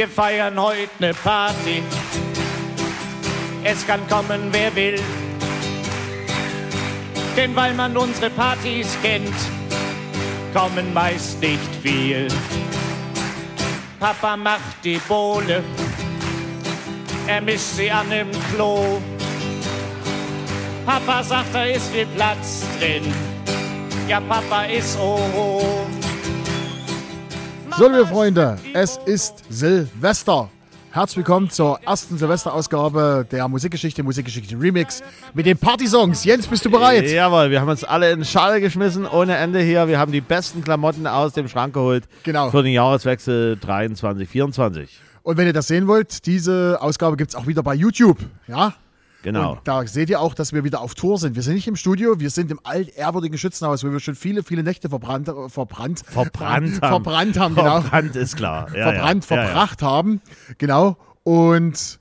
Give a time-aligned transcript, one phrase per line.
[0.00, 1.82] Wir feiern heute ne Party.
[3.62, 4.98] Es kann kommen, wer will.
[7.36, 9.34] Denn weil man unsere Partys kennt,
[10.54, 12.28] kommen meist nicht viel.
[13.98, 15.62] Papa macht die Bohle,
[17.26, 19.02] er misst sie an dem Klo.
[20.86, 23.12] Papa sagt, da ist viel Platz drin.
[24.08, 25.99] Ja, Papa ist oh.
[27.80, 30.50] So, liebe Freunde, es ist Silvester.
[30.90, 36.22] Herzlich willkommen zur ersten Silvesterausgabe der Musikgeschichte, Musikgeschichte Remix mit den Partysongs.
[36.24, 37.08] Jens, bist du bereit?
[37.10, 39.88] Jawohl, wir haben uns alle in den Schale geschmissen, ohne Ende hier.
[39.88, 42.50] Wir haben die besten Klamotten aus dem Schrank geholt Genau.
[42.50, 45.00] für den Jahreswechsel 23, 24.
[45.22, 48.18] Und wenn ihr das sehen wollt, diese Ausgabe gibt es auch wieder bei YouTube.
[48.46, 48.74] Ja?
[49.22, 49.52] Genau.
[49.52, 51.36] Und da seht ihr auch, dass wir wieder auf Tour sind.
[51.36, 54.62] Wir sind nicht im Studio, wir sind im altehrwürdigen Schützenhaus, wo wir schon viele, viele
[54.62, 57.04] Nächte verbrannt, äh, verbrannt, Verbrannt haben.
[57.04, 57.80] verbrannt haben, genau.
[57.82, 58.74] Verbrannt ist klar.
[58.74, 60.20] Ja, verbrannt, ja, ja, verbracht haben.
[60.58, 60.96] Genau.
[61.22, 61.98] Und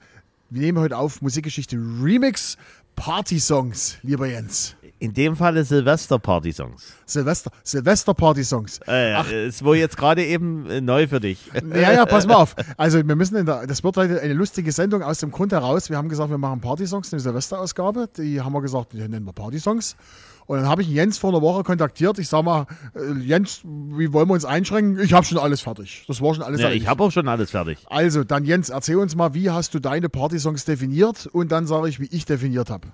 [0.50, 2.58] wir nehmen heute auf Musikgeschichte Remix
[2.96, 4.76] Party-Songs, lieber Jens.
[5.02, 6.94] In dem Falle Silvester-Party-Songs.
[7.06, 8.82] Silvester, Silvester-Party-Songs.
[8.86, 9.32] Äh, Ach.
[9.32, 11.40] ist wohl jetzt gerade eben äh, neu für dich.
[11.74, 12.56] Ja, ja, pass mal auf.
[12.78, 15.90] Also wir müssen in der, das wird heute eine lustige Sendung aus dem Grund heraus.
[15.90, 18.10] Wir haben gesagt, wir machen Party-Songs, eine Silvesterausgabe.
[18.18, 19.96] Die haben wir gesagt, die nennen wir Party-Songs.
[20.48, 22.18] Und dann habe ich Jens vor einer Woche kontaktiert.
[22.20, 25.00] Ich sag mal, äh, Jens, wie wollen wir uns einschränken?
[25.04, 26.04] Ich habe schon alles fertig.
[26.08, 26.84] Das war schon alles Ja, fertig.
[26.84, 27.78] ich habe auch schon alles fertig.
[27.90, 31.28] Also, dann Jens, erzähl uns mal, wie hast du deine Party-Songs definiert?
[31.32, 32.88] Und dann sage ich, wie ich definiert habe.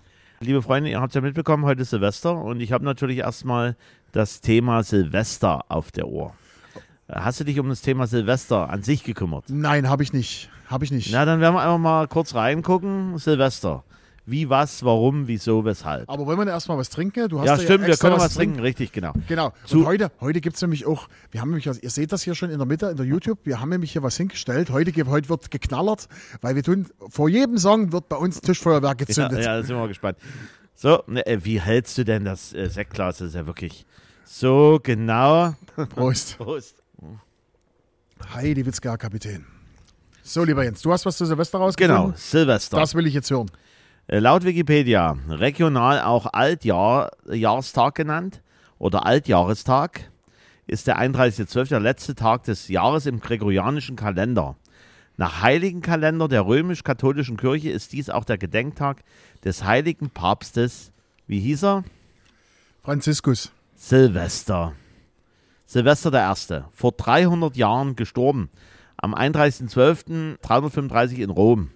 [0.45, 3.75] Liebe Freunde, ihr habt ja mitbekommen, heute ist Silvester und ich habe natürlich erstmal
[4.11, 6.35] das Thema Silvester auf der Ohr.
[7.11, 9.45] Hast du dich um das Thema Silvester an sich gekümmert?
[9.47, 10.51] Nein, habe ich nicht.
[10.67, 11.11] Habe ich nicht.
[11.11, 13.17] Na, dann werden wir einfach mal kurz reingucken.
[13.17, 13.84] Silvester.
[14.28, 16.09] Wie, was, warum, wieso, weshalb.
[16.09, 17.30] Aber wollen wir erstmal was trinken?
[17.30, 19.13] Du hast Ja, stimmt, wir extra können was trinken, richtig, genau.
[19.28, 19.53] Genau.
[19.66, 22.34] Zu- und heute, heute gibt es nämlich auch, wir haben nämlich, ihr seht das hier
[22.34, 24.72] schon in der Mitte, in der YouTube, wir haben nämlich hier was hingestellt.
[24.72, 26.08] Heute, heute wird geknallert,
[26.41, 29.40] weil wir tun, vor jedem Song wird bei uns Tischfeuerwerk Ja, gezündet.
[29.46, 30.18] ja, da sind wir mal gespannt.
[30.74, 33.19] So, ne, äh, wie hältst du denn das äh, Sektglas?
[33.19, 33.85] Das ist ja wirklich
[34.25, 35.53] so genau.
[35.90, 36.38] Prost.
[36.40, 36.81] Prost.
[38.34, 39.46] Heidi Witzka, Kapitän.
[40.24, 42.06] So, lieber Jens, du hast was zu Silvester rausgefunden?
[42.06, 42.78] Genau, Silvester.
[42.80, 43.52] Das will ich jetzt hören.
[44.07, 48.43] Äh, Laut Wikipedia regional auch Altjahrstag genannt
[48.77, 50.11] oder Altjahrestag
[50.67, 51.69] ist der 31.12.
[51.69, 54.57] der letzte Tag des Jahres im gregorianischen Kalender.
[55.17, 59.01] Nach Heiligenkalender der römisch-katholischen Kirche ist dies auch der Gedenktag
[59.43, 60.91] des heiligen Papstes,
[61.25, 61.83] wie hieß er?
[62.83, 63.51] Franziskus.
[63.75, 64.73] Silvester.
[65.66, 68.51] Silvester der Erste, vor 300 Jahren gestorben,
[68.97, 71.72] am 31.12.335 in Rom.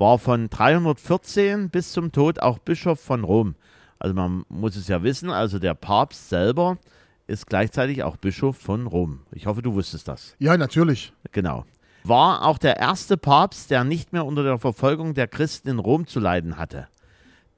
[0.00, 3.54] War von 314 bis zum Tod auch Bischof von Rom.
[3.98, 6.78] Also man muss es ja wissen, also der Papst selber
[7.26, 9.20] ist gleichzeitig auch Bischof von Rom.
[9.30, 10.36] Ich hoffe, du wusstest das.
[10.38, 11.12] Ja, natürlich.
[11.32, 11.66] Genau.
[12.02, 16.06] War auch der erste Papst, der nicht mehr unter der Verfolgung der Christen in Rom
[16.06, 16.88] zu leiden hatte.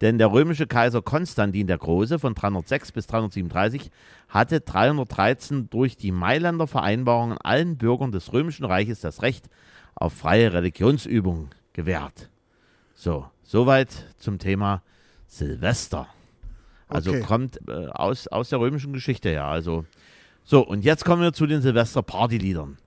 [0.00, 3.92] Denn der römische Kaiser Konstantin der Große von 306 bis 337
[4.28, 9.48] hatte 313 durch die Mailänder Vereinbarungen allen Bürgern des römischen Reiches das Recht
[9.94, 12.31] auf freie Religionsübung gewährt.
[13.02, 14.80] So, soweit zum Thema
[15.26, 16.06] Silvester.
[16.86, 17.22] Also Okay.
[17.22, 19.46] kommt äh, aus, aus der römischen Geschichte her.
[19.46, 19.84] Also,
[20.44, 22.78] so, und jetzt kommen wir zu den Silvester-Partyliedern.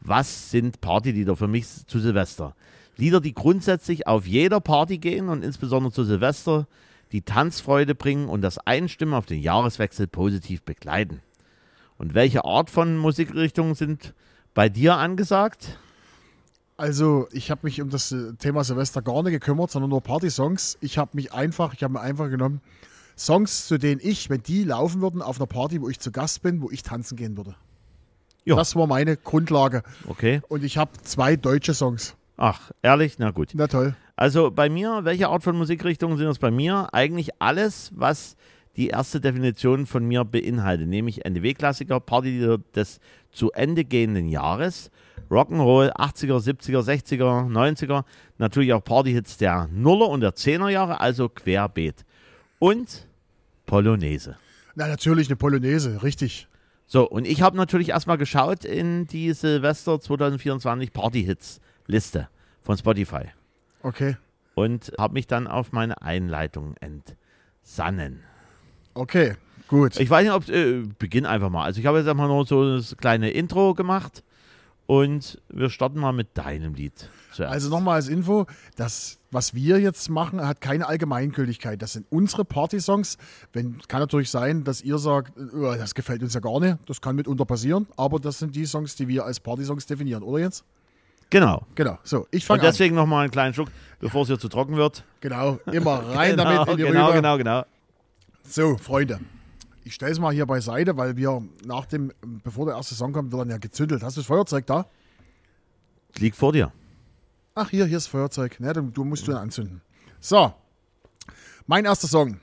[0.00, 2.56] Was sind Partylieder für mich zu Silvester?
[2.96, 6.66] Lieder, die grundsätzlich auf jeder Party gehen und insbesondere zu Silvester
[7.12, 11.20] die Tanzfreude bringen und das Einstimmen auf den Jahreswechsel positiv begleiten.
[11.98, 14.12] Und welche Art von Musikrichtungen sind
[14.54, 15.78] bei dir angesagt?
[16.76, 20.78] Also, ich habe mich um das äh, Thema Silvester gar nicht gekümmert, sondern nur Party-Songs.
[20.80, 22.60] Ich habe mich einfach, ich habe mir einfach genommen,
[23.16, 26.42] Songs, zu denen ich, wenn die laufen würden, auf einer Party, wo ich zu Gast
[26.42, 27.54] bin, wo ich tanzen gehen würde.
[28.44, 28.56] Ja.
[28.56, 29.82] Das war meine Grundlage.
[30.08, 30.40] Okay.
[30.48, 32.16] Und ich habe zwei deutsche Songs.
[32.36, 33.18] Ach, ehrlich?
[33.18, 33.50] Na gut.
[33.54, 33.94] Na toll.
[34.16, 36.92] Also bei mir, welche Art von Musikrichtungen sind das bei mir?
[36.92, 38.36] Eigentlich alles, was
[38.76, 43.00] die erste Definition von mir beinhaltet, nämlich NDW-Klassiker, Partylieder des
[43.32, 44.90] zu Ende gehenden Jahres,
[45.30, 48.04] Rock'n'Roll, 80er, 70er, 60er, 90er,
[48.38, 52.04] natürlich auch Partyhits der Nuller und der Zehner Jahre, also querbeet.
[52.58, 53.08] Und
[53.66, 54.36] Polonaise.
[54.74, 56.48] Na, natürlich eine Polonaise, richtig.
[56.86, 62.28] So, und ich habe natürlich erstmal geschaut in die Silvester 2024 Partyhits-Liste
[62.60, 63.24] von Spotify
[63.82, 64.16] Okay.
[64.54, 68.22] und habe mich dann auf meine Einleitung entsannen.
[68.94, 69.36] Okay,
[69.72, 69.98] gut.
[69.98, 71.64] Ich weiß nicht, ob äh, beginn einfach mal.
[71.64, 74.22] Also ich habe jetzt einfach nur so das kleine Intro gemacht
[74.86, 77.08] und wir starten mal mit deinem Lied.
[77.32, 77.52] Zuerst.
[77.52, 78.46] Also nochmal als Info,
[78.76, 81.80] das, was wir jetzt machen, hat keine Allgemeingültigkeit.
[81.80, 83.16] Das sind unsere Party-Songs.
[83.54, 86.76] Wenn, kann natürlich sein, dass ihr sagt, äh, das gefällt uns ja gar nicht.
[86.86, 87.86] Das kann mitunter passieren.
[87.96, 90.62] Aber das sind die Songs, die wir als Party-Songs definieren, oder Jens?
[91.30, 91.62] Genau.
[91.74, 91.98] Genau.
[92.04, 92.66] So, ich Und fange an.
[92.66, 93.68] deswegen nochmal einen kleinen Schluck,
[93.98, 95.02] bevor es hier zu trocken wird.
[95.22, 97.16] Genau, immer rein genau, damit in die genau, Rübe.
[97.16, 97.64] genau, genau.
[98.46, 99.20] So, Freunde.
[99.84, 102.12] Ich stelle es mal hier beiseite, weil wir nach dem,
[102.44, 104.02] bevor der erste Song kommt, wird dann ja gezündelt.
[104.02, 104.86] Hast du das Feuerzeug da?
[106.18, 106.72] Liegt vor dir.
[107.54, 108.60] Ach, hier, hier ist das Feuerzeug.
[108.60, 109.82] Ne, du, du musst du ihn anzünden.
[110.20, 110.54] So,
[111.66, 112.40] mein erster Song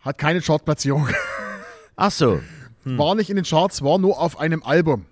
[0.00, 1.08] hat keine Chartplatzierung.
[1.96, 2.40] Ach so.
[2.84, 5.06] War nicht in den Charts, war nur auf einem Album.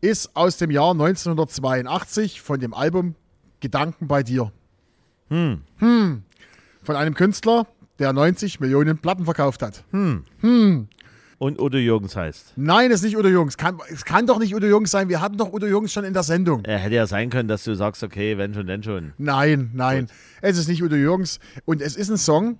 [0.00, 3.14] Ist aus dem Jahr 1982 von dem Album
[3.60, 4.50] Gedanken bei dir.
[5.28, 5.62] Hm.
[6.82, 7.68] Von einem Künstler,
[7.98, 9.84] der 90 Millionen Platten verkauft hat.
[11.38, 12.54] Und Udo Jürgens heißt.
[12.56, 13.56] Nein, es ist nicht Udo Jürgens.
[13.56, 15.08] Kann, es kann doch nicht Udo Jürgens sein.
[15.08, 16.64] Wir hatten doch Udo Jürgens schon in der Sendung.
[16.64, 19.12] Er hätte ja sein können, dass du sagst, okay, wenn schon, denn schon.
[19.18, 20.08] Nein, nein.
[20.40, 21.40] Es ist nicht Udo Jürgens.
[21.64, 22.58] Und es ist ein Song,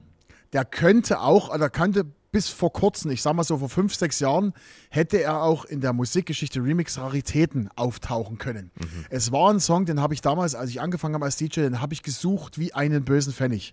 [0.53, 2.05] der könnte auch, oder könnte
[2.35, 4.55] bis vor kurzem, ich sag mal so vor fünf, sechs Jahren,
[4.91, 8.73] hätte er auch in der Musikgeschichte Remix Raritäten auftauchen können.
[9.09, 11.81] Es war ein Song, den habe ich damals, als ich angefangen habe als DJ, den
[11.81, 13.73] habe ich gesucht wie einen bösen Pfennig.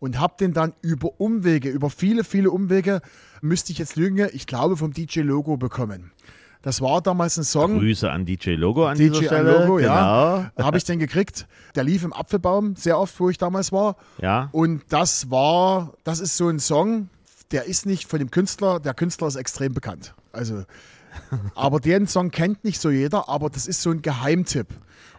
[0.00, 3.00] Und habe den dann über Umwege, über viele, viele Umwege,
[3.40, 6.12] müsste ich jetzt lügen, ich glaube vom DJ Logo bekommen.
[6.60, 7.78] Das war damals ein Song.
[7.78, 9.60] Grüße an DJ Logo an dieser DJ Stelle.
[9.60, 10.50] Logo, ja.
[10.54, 10.66] genau.
[10.66, 11.46] Habe ich den gekriegt.
[11.74, 13.96] Der lief im Apfelbaum sehr oft, wo ich damals war.
[14.20, 14.50] Ja.
[14.52, 17.08] Und das war, das ist so ein Song,
[17.54, 20.12] der ist nicht von dem Künstler, der Künstler ist extrem bekannt.
[20.32, 20.64] Also,
[21.54, 24.66] aber den Song kennt nicht so jeder, aber das ist so ein Geheimtipp.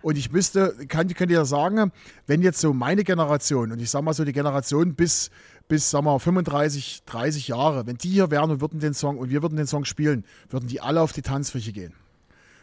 [0.01, 1.91] Und ich müsste, kann, könnt ihr ja sagen,
[2.27, 5.31] wenn jetzt so meine Generation, und ich sag mal so die Generation bis,
[5.67, 9.29] bis sagen wir, 35, 30 Jahre, wenn die hier wären und würden den Song und
[9.29, 11.93] wir würden den Song spielen, würden die alle auf die Tanzfläche gehen.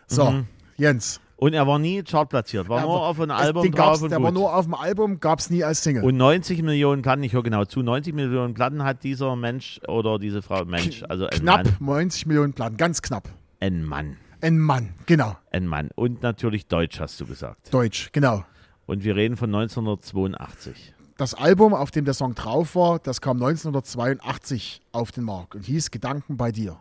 [0.07, 0.47] So, Mhm.
[0.77, 1.21] Jens.
[1.37, 4.55] Und er war nie chartplatziert, war nur auf einem Album den drauf Der war nur
[4.55, 6.05] auf dem Album, gab es nie als Single.
[6.05, 10.19] und 90 Millionen Platten, ich höre genau zu, 90 Millionen Platten hat dieser Mensch oder
[10.20, 13.29] diese Frau, Mensch, also ein knapp Mann, 90 Millionen Platten, ganz knapp.
[13.58, 15.37] ein Mann, Ein Mann, genau.
[15.50, 15.90] ein Mann.
[15.96, 17.75] Und natürlich Deutsch, hast du gesagt.
[17.75, 18.44] Deutsch, genau.
[18.87, 20.94] Und wir reden von 1982.
[21.17, 25.64] Das Album, auf dem der Song drauf war, das kam 1982 auf den Markt und
[25.64, 26.76] hieß Gedanken bei dir.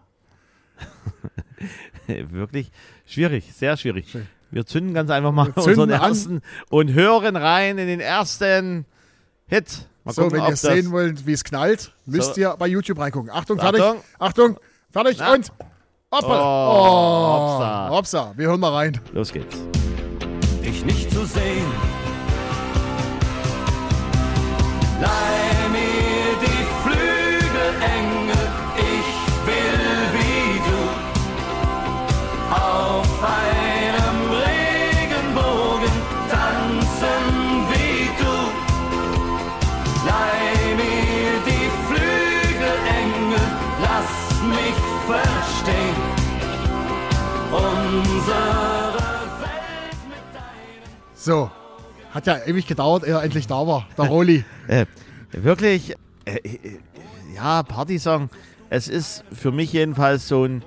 [2.08, 2.72] Wirklich
[3.06, 4.18] schwierig, sehr schwierig.
[4.52, 6.02] Wir zünden ganz einfach mal unseren an.
[6.02, 8.86] ersten und hören rein in den ersten
[9.48, 9.88] Hit.
[10.04, 12.42] Mal so, gucken, wenn ihr sehen wollt, wie es knallt, müsst So.
[12.42, 13.30] ihr bei YouTube reingucken.
[13.32, 13.82] Achtung, fertig.
[13.82, 14.02] Achtung.
[14.20, 14.58] Achtung,
[14.92, 15.34] fertig Na.
[15.34, 15.52] und
[16.12, 16.42] hoppala.
[16.42, 18.34] Oh, Oh, hopsa.
[18.36, 19.00] Wir hören mal rein.
[19.14, 19.56] Los geht's.
[20.64, 21.66] dich nicht zu sehen.
[25.02, 25.51] Leih
[51.24, 51.52] So,
[52.12, 53.88] hat ja ewig gedauert, ehe er endlich da war.
[53.98, 54.44] Der Roli.
[54.68, 54.86] Äh,
[55.34, 55.94] wirklich,
[56.26, 56.60] äh, äh,
[57.36, 58.30] ja, Partysong.
[58.72, 60.64] Es ist für mich jedenfalls so ein,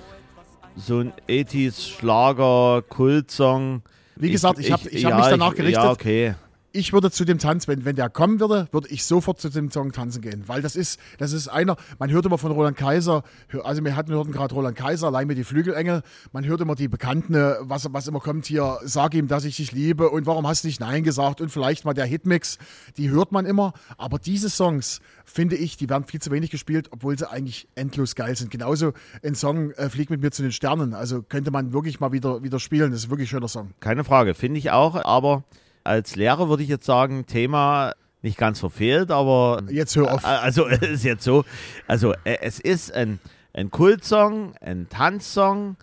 [0.76, 3.82] so ein 80s Schlager, Kultsong.
[4.16, 5.82] Wie gesagt, ich hab- ich hab mich danach gerichtet.
[5.84, 6.34] Ja, okay.
[6.74, 9.70] Ich würde zu dem Tanz, wenn, wenn der kommen würde, würde ich sofort zu dem
[9.70, 10.42] Song tanzen gehen.
[10.46, 13.22] Weil das ist, das ist einer, man hört immer von Roland Kaiser,
[13.62, 16.02] also wir hatten hörten gerade Roland Kaiser, allein mit die Flügelengel,
[16.32, 19.56] man hört immer die Bekannten, äh, was, was immer kommt hier, sag ihm, dass ich
[19.56, 22.58] dich liebe und warum hast du nicht Nein gesagt und vielleicht mal der Hitmix,
[22.96, 23.72] die hört man immer.
[23.96, 28.16] Aber diese Songs, finde ich, die werden viel zu wenig gespielt, obwohl sie eigentlich endlos
[28.16, 28.50] geil sind.
[28.50, 32.10] Genauso ein Song, äh, Flieg mit mir zu den Sternen, also könnte man wirklich mal
[32.10, 33.70] wieder, wieder spielen, das ist wirklich ein schöner Song.
[33.78, 35.04] Keine Frage, finde ich auch.
[35.04, 35.44] Aber
[35.84, 40.24] als Lehrer würde ich jetzt sagen, Thema nicht ganz verfehlt, aber Jetzt hör auf.
[40.24, 41.44] Also es ist jetzt so,
[41.86, 43.20] also es ist ein,
[43.52, 45.76] ein Kultsong, ein Tanzsong,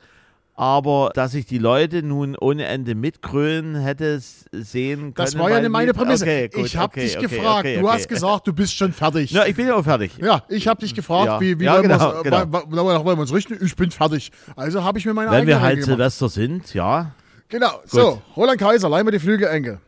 [0.55, 4.19] aber dass ich die Leute nun ohne Ende mitgrölen hätte
[4.51, 5.13] sehen können.
[5.15, 6.23] Das war ja meine Prämisse.
[6.23, 7.67] Okay, gut, ich habe okay, dich okay, gefragt.
[7.79, 9.31] Du hast gesagt, du bist schon fertig.
[9.31, 10.11] Ja, ich bin ja auch fertig.
[10.19, 11.41] Ja, ich habe dich gefragt, Ja.
[11.41, 12.41] wie, wie Ja, wollen, genau, genau.
[12.41, 13.57] äh, wollen wir uns richten?
[13.63, 14.31] Ich bin fertig.
[14.55, 15.97] Also habe ich mir meine Wenn wir eigene halt Regel gemacht.
[15.97, 17.11] Silvester sind, ja.
[17.49, 19.79] Genau, so, Roland Kaiser, leih mir die Flügelengel.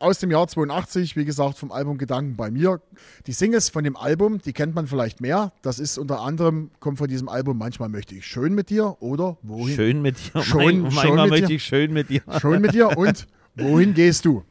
[0.00, 2.80] Aus dem Jahr 82, wie gesagt, vom Album Gedanken bei mir.
[3.26, 5.52] Die Singles von dem Album, die kennt man vielleicht mehr.
[5.62, 9.36] Das ist unter anderem, kommt von diesem Album Manchmal möchte ich schön mit dir oder
[9.42, 9.76] Wohin?
[9.76, 10.42] Schön mit dir.
[10.42, 11.54] Schon- Mein, schon manchmal mit möchte dir.
[11.56, 12.22] ich schön mit dir.
[12.40, 14.42] Schön mit dir und Wohin gehst du?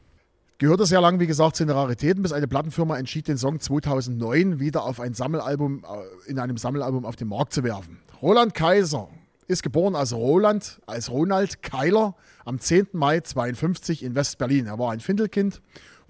[0.60, 4.60] Gehörte sehr lang, wie gesagt, zu den Raritäten, bis eine Plattenfirma entschied, den Song 2009
[4.60, 8.00] wieder auf ein Sammelalbum, äh, in einem Sammelalbum auf den Markt zu werfen.
[8.22, 9.08] Roland Kaiser
[9.48, 12.16] ist geboren als Roland, als Ronald Keiler
[12.48, 12.88] am 10.
[12.94, 14.68] Mai 52 in West-Berlin.
[14.68, 15.62] Er war ein Findelkind,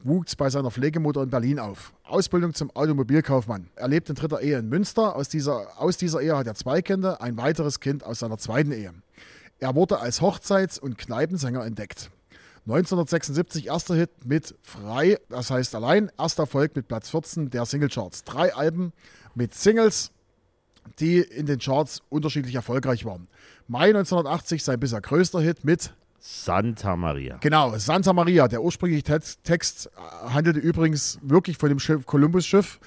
[0.04, 1.94] wuchs bei seiner Pflegemutter in Berlin auf.
[2.04, 3.72] Ausbildung zum Automobilkaufmann.
[3.76, 5.16] Er lebt in dritter Ehe in Münster.
[5.16, 8.72] Aus dieser, aus dieser Ehe hat er zwei Kinder, ein weiteres Kind aus seiner zweiten
[8.72, 8.94] Ehe.
[9.58, 12.12] Er wurde als Hochzeits- und Kneipensänger entdeckt.
[12.68, 16.12] 1976 erster Hit mit Frei, das heißt allein.
[16.20, 18.26] Erster Erfolg mit Platz 14 der Singlecharts.
[18.26, 18.94] Drei Alben
[19.34, 20.12] mit Singles,
[21.00, 23.28] die in den Charts unterschiedlich erfolgreich waren.
[23.68, 27.38] Mai 1980 sein bisher größter Hit mit Santa Maria.
[27.42, 28.48] Genau, Santa Maria.
[28.48, 29.90] Der ursprüngliche Text, Text
[30.28, 32.80] handelte übrigens wirklich von dem Schiff, Columbus-Schiff.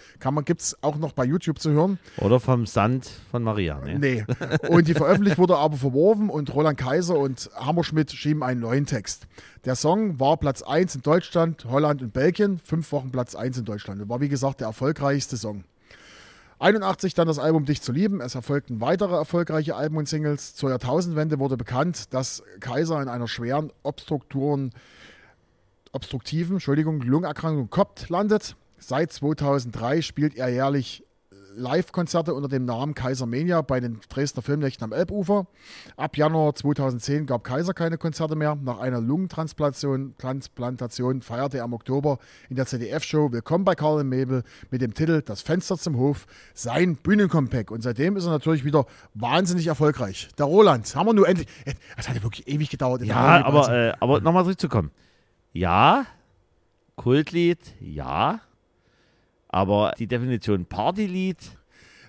[0.44, 1.98] Gibt es auch noch bei YouTube zu hören.
[2.18, 3.80] Oder vom Sand von Maria.
[3.80, 3.98] Ne?
[3.98, 4.24] Nee.
[4.68, 9.26] Und die veröffentlicht wurde aber verworfen und Roland Kaiser und Hammerschmidt schrieben einen neuen Text.
[9.64, 13.64] Der Song war Platz 1 in Deutschland, Holland und Belgien, fünf Wochen Platz 1 in
[13.64, 14.00] Deutschland.
[14.02, 15.64] Und war wie gesagt der erfolgreichste Song.
[16.60, 18.20] 81 dann das Album Dich zu lieben.
[18.20, 20.54] Es erfolgten weitere erfolgreiche Alben und Singles.
[20.54, 24.72] Zur Jahrtausendwende wurde bekannt, dass Kaiser in einer schweren Obstrukturen,
[25.92, 28.56] obstruktiven Entschuldigung, Lungenerkrankung COPT landet.
[28.78, 31.02] Seit 2003 spielt er jährlich
[31.54, 35.46] Live-Konzerte unter dem Namen Kaiser Mania bei den Dresdner Filmnächten am Elbufer.
[35.96, 38.56] Ab Januar 2010 gab Kaiser keine Konzerte mehr.
[38.56, 44.44] Nach einer Lungentransplantation Transplantation feierte er im Oktober in der ZDF-Show Willkommen bei Karl Mabel
[44.70, 47.70] mit dem Titel Das Fenster zum Hof sein Bühnencomeback.
[47.70, 50.28] Und seitdem ist er natürlich wieder wahnsinnig erfolgreich.
[50.38, 51.48] Der Roland, haben wir nur endlich.
[51.96, 53.02] Es hat ja wirklich ewig gedauert.
[53.02, 54.90] Ja, aber, äh, aber nochmal zurückzukommen.
[55.52, 56.06] Ja,
[56.96, 58.40] Kultlied, ja.
[59.50, 61.38] Aber die Definition Partylied.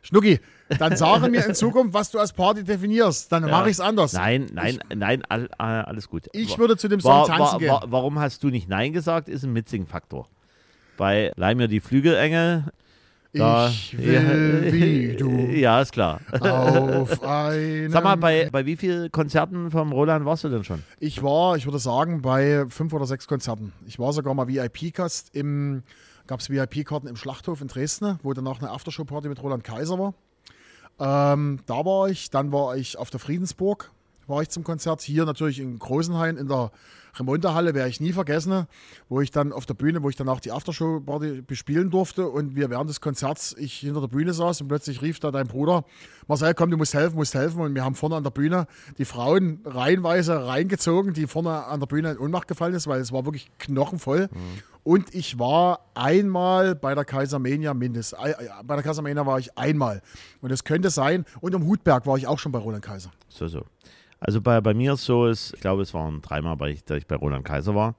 [0.04, 0.40] Schnucki,
[0.80, 3.32] dann sage mir in Zukunft, was du als Party definierst.
[3.32, 3.52] Dann ja.
[3.52, 4.14] mache ich es anders.
[4.14, 6.28] Nein, nein, ich, nein, all, alles gut.
[6.34, 7.70] Ich würde zu dem Song war, tanzen war, gehen.
[7.70, 9.30] War, warum hast du nicht Nein gesagt?
[9.30, 10.28] Ist ein Mitsing-Faktor.
[10.98, 12.66] Bei Leih mir die Flügelengel.
[13.34, 15.30] Da, ich will ja, wie du.
[15.30, 16.20] Ja, ist klar.
[16.32, 20.84] Auf einem Sag mal, bei, bei wie vielen Konzerten vom Roland warst du denn schon?
[21.00, 23.72] Ich war, ich würde sagen, bei fünf oder sechs Konzerten.
[23.88, 25.84] Ich war sogar mal VIP-Gast im
[26.28, 30.14] gab es VIP-Karten im Schlachthof in Dresden, wo danach eine Aftershow-Party mit Roland Kaiser war.
[31.00, 33.92] Ähm, da war ich, dann war ich auf der Friedensburg,
[34.32, 35.02] war ich zum Konzert.
[35.02, 36.72] Hier natürlich in Großenhain in der
[37.16, 38.68] Remontehalle, werde ich nie vergessen,
[39.10, 42.70] wo ich dann auf der Bühne, wo ich danach die Aftershow-Party bespielen durfte und wir
[42.70, 45.84] während des Konzerts, ich hinter der Bühne saß und plötzlich rief da dein Bruder,
[46.28, 47.60] Marcel, komm, du musst helfen, musst helfen.
[47.60, 48.66] Und wir haben vorne an der Bühne
[48.98, 53.12] die Frauen reihenweise reingezogen, die vorne an der Bühne in Ohnmacht gefallen ist, weil es
[53.12, 54.30] war wirklich knochenvoll.
[54.32, 54.38] Mhm.
[54.84, 58.20] Und ich war einmal bei der Kaisermania mindestens.
[58.64, 60.02] Bei der Kaisermania war ich einmal.
[60.42, 63.12] Und es könnte sein, und am Hutberg war ich auch schon bei Roland Kaiser.
[63.30, 63.66] So, so.
[64.22, 67.08] Also bei, bei mir ist so, ist, ich glaube, es waren dreimal, weil ich, ich
[67.08, 67.96] bei Roland Kaiser war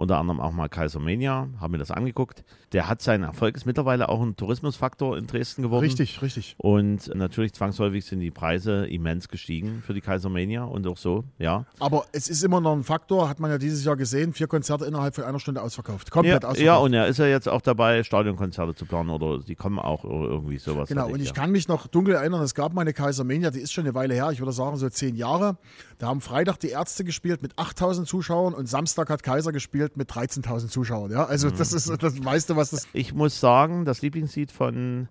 [0.00, 2.42] unter anderem auch mal Kaisermania, haben mir das angeguckt.
[2.72, 5.84] Der hat seinen Erfolg, ist mittlerweile auch ein Tourismusfaktor in Dresden geworden.
[5.84, 6.54] Richtig, richtig.
[6.56, 11.66] Und natürlich zwangsläufig sind die Preise immens gestiegen für die Kaisermania und auch so, ja.
[11.80, 14.86] Aber es ist immer noch ein Faktor, hat man ja dieses Jahr gesehen, vier Konzerte
[14.86, 16.10] innerhalb von einer Stunde ausverkauft.
[16.10, 16.64] Komplett ja, ausverkauft.
[16.64, 20.04] Ja, und er ist ja jetzt auch dabei, Stadionkonzerte zu planen oder die kommen auch
[20.04, 20.88] irgendwie sowas.
[20.88, 21.34] Genau, und ich ja.
[21.34, 24.30] kann mich noch dunkel erinnern, es gab meine Kaisermania, die ist schon eine Weile her,
[24.32, 25.58] ich würde sagen so zehn Jahre.
[25.98, 30.10] Da haben Freitag die Ärzte gespielt mit 8000 Zuschauern und Samstag hat Kaiser gespielt mit
[30.10, 31.10] 13.000 Zuschauern.
[31.10, 31.56] Ja, also mhm.
[31.56, 32.88] das ist das meiste, was das.
[32.92, 35.08] Ich muss sagen, das Lieblingslied von,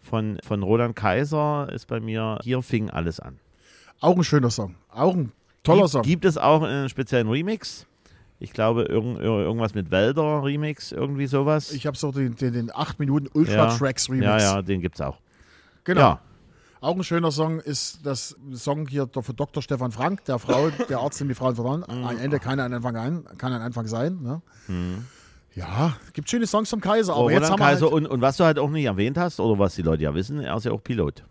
[0.00, 3.38] von, von Roland Kaiser ist bei mir Hier fing alles an.
[4.00, 4.74] Auch ein schöner Song.
[4.90, 6.02] Auch ein toller gibt, Song.
[6.02, 7.86] Gibt es auch einen speziellen Remix?
[8.38, 11.72] Ich glaube, irgend, irgendwas mit Wälder Remix, irgendwie sowas.
[11.72, 14.26] Ich habe so den, den, den 8 Minuten Ultra Tracks Remix.
[14.26, 15.18] Ja, ja, den gibt es auch.
[15.84, 16.00] Genau.
[16.00, 16.20] Ja.
[16.86, 19.60] Auch ein schöner Song ist das Song hier von Dr.
[19.60, 21.82] Stefan Frank, der Frau, der Arzt, dem die Frauen vertrauen.
[21.82, 24.22] Ein Ende kann ein Anfang, ein, kann ein Anfang sein.
[24.22, 24.40] Ne?
[24.68, 25.04] Mhm.
[25.56, 27.14] Ja, gibt schöne Songs vom Kaiser.
[27.14, 29.40] Aber, aber jetzt haben Kaiser halt und, und was du halt auch nicht erwähnt hast,
[29.40, 31.24] oder was die Leute ja wissen, er ist ja auch Pilot.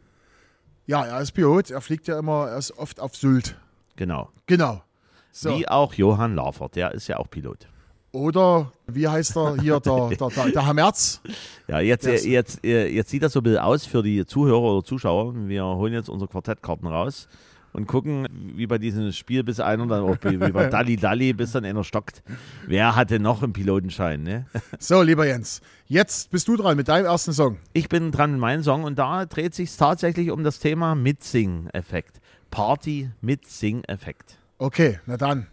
[0.88, 1.72] Ja, er ist Pilot.
[1.72, 3.56] Er fliegt ja immer, er ist oft auf Sylt.
[3.96, 4.28] Genau.
[4.48, 4.84] Genau.
[5.32, 5.58] So.
[5.58, 7.70] Wie auch Johann Lafert, der ist ja auch Pilot.
[8.16, 11.20] Oder wie heißt er hier, der, der, der, der Herr Merz?
[11.68, 14.86] Ja, jetzt, jetzt, jetzt, jetzt sieht das so ein bisschen aus für die Zuhörer oder
[14.86, 15.34] Zuschauer.
[15.36, 17.28] Wir holen jetzt unsere Quartettkarten raus
[17.74, 21.34] und gucken, wie bei diesem Spiel bis einer dann auch, wie, wie bei Dalli Dalli,
[21.34, 22.24] bis dann einer stockt.
[22.66, 24.46] Wer hatte noch einen Pilotenschein, ne?
[24.80, 27.58] So, lieber Jens, jetzt bist du dran mit deinem ersten Song.
[27.74, 32.22] Ich bin dran mit meinem Song und da dreht sich tatsächlich um das Thema Mitsing-Effekt.
[32.50, 34.38] Party-Mitsing-Effekt.
[34.58, 35.48] Okay, na dann.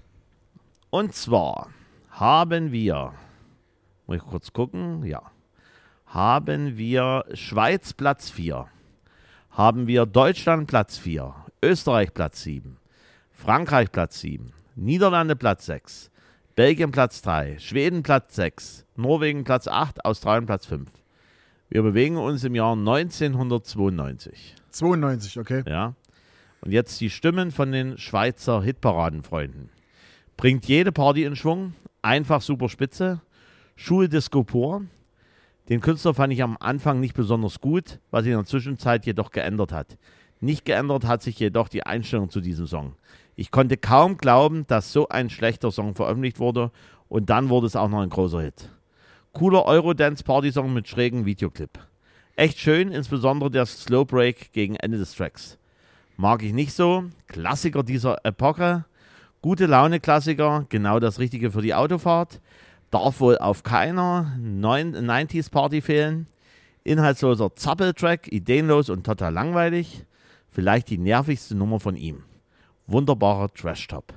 [0.91, 1.71] Und zwar
[2.13, 3.15] haben wir,
[4.07, 5.23] muss ich kurz gucken, ja,
[6.07, 8.67] haben wir Schweiz Platz 4,
[9.51, 12.77] haben wir Deutschland Platz 4, Österreich Platz 7,
[13.31, 16.11] Frankreich Platz 7, Niederlande Platz 6,
[16.55, 20.91] Belgien Platz 3, Schweden Platz 6, Norwegen Platz 8, Australien Platz 5.
[21.71, 24.55] Wir bewegen uns im Jahr 1992.
[24.69, 25.63] 92, okay.
[25.67, 25.95] Ja.
[26.61, 29.71] Und jetzt die Stimmen von den Schweizer Hitparadenfreunden.
[30.37, 33.21] Bringt jede Party in Schwung, einfach super spitze.
[33.77, 34.83] Schuldisco pur.
[35.69, 39.31] Den Künstler fand ich am Anfang nicht besonders gut, was sich in der Zwischenzeit jedoch
[39.31, 39.97] geändert hat.
[40.41, 42.97] Nicht geändert hat sich jedoch die Einstellung zu diesem Song.
[43.37, 46.73] Ich konnte kaum glauben, dass so ein schlechter Song veröffentlicht wurde
[47.09, 48.69] und dann wurde es auch noch ein großer Hit.
[49.33, 51.79] Cooler Eurodance-Party-Song mit schrägen Videoclip.
[52.35, 55.59] Echt schön, insbesondere der Slow Break gegen Ende des Tracks.
[56.17, 57.05] Mag ich nicht so.
[57.29, 58.85] Klassiker dieser Epoche.
[59.43, 62.41] Gute Laune-Klassiker, genau das Richtige für die Autofahrt.
[62.93, 66.29] Darf wohl auf keiner 90s Party fehlen.
[66.85, 70.05] Inhaltsloser Zappeltrack, ideenlos und total langweilig.
[70.49, 72.23] Vielleicht die nervigste Nummer von ihm.
[72.87, 74.15] Wunderbarer Trash-Top.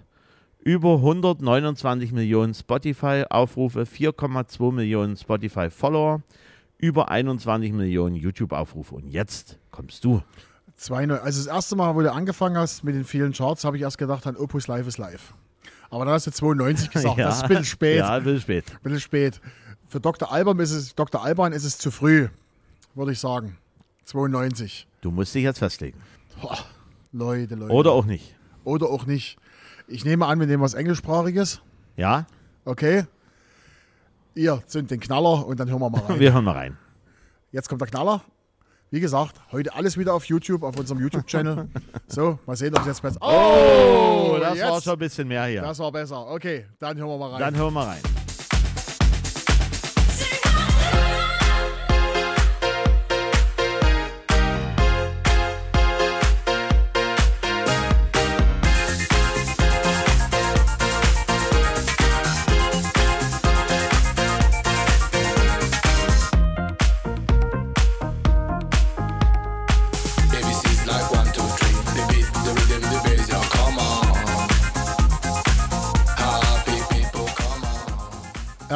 [0.59, 6.21] Über 129 Millionen Spotify-Aufrufe, 4,2 Millionen Spotify-Follower,
[6.77, 8.93] über 21 Millionen YouTube-Aufrufe.
[8.93, 10.21] Und jetzt kommst du.
[10.77, 13.77] Zwei, Neu- also das erste Mal, wo du angefangen hast mit den vielen Charts, habe
[13.77, 15.33] ich erst gedacht, an Opus Live ist live.
[15.89, 17.97] Aber dann hast du 92 gesagt, das ist ein bisschen spät.
[17.99, 18.65] Ja, ein bisschen spät.
[18.71, 19.41] Ein bisschen spät.
[19.87, 20.31] Für Dr.
[20.31, 21.23] Alban ist es, Dr.
[21.23, 22.27] Alban ist es zu früh,
[22.95, 23.57] würde ich sagen.
[24.03, 24.87] 92.
[25.01, 25.99] Du musst dich jetzt festlegen.
[26.41, 26.57] Boah,
[27.13, 27.73] Leute, Leute.
[27.73, 28.35] Oder auch nicht.
[28.65, 29.37] Oder auch nicht.
[29.87, 31.61] Ich nehme an, wir nehmen was Englischsprachiges.
[31.95, 32.25] Ja?
[32.65, 33.05] Okay.
[34.33, 36.19] Ihr zündet den Knaller und dann hören wir mal rein.
[36.19, 36.77] Wir hören mal rein.
[37.51, 38.21] Jetzt kommt der Knaller.
[38.95, 41.67] Wie gesagt, heute alles wieder auf YouTube, auf unserem YouTube-Channel.
[42.07, 43.19] So, mal sehen, ob es jetzt besser.
[43.19, 44.69] Oh, das jetzt.
[44.69, 45.61] war schon ein bisschen mehr hier.
[45.63, 46.31] Das war besser.
[46.31, 47.39] Okay, dann hören wir mal rein.
[47.41, 48.14] Dann hören wir mal rein.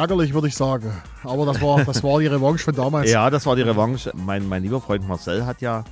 [0.00, 0.90] Ärgerlich, würde ich sagen.
[1.24, 3.10] Aber das war, das war die Revanche von damals.
[3.10, 4.10] Ja, das war die Revanche.
[4.14, 5.84] Mein, mein lieber Freund Marcel hat ja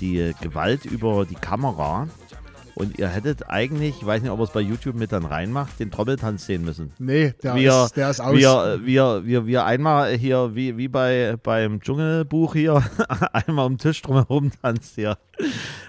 [0.00, 2.06] die Gewalt über die Kamera.
[2.76, 5.80] Und ihr hättet eigentlich, ich weiß nicht, ob er es bei YouTube mit dann reinmacht,
[5.80, 6.92] den Trommeltanz sehen müssen.
[7.00, 8.36] Nee, der, wir, ist, der ist aus.
[8.36, 12.84] Wir, wir, wir, wir einmal hier, wie, wie bei, beim Dschungelbuch hier,
[13.32, 15.18] einmal um den Tisch drumherum tanzt hier.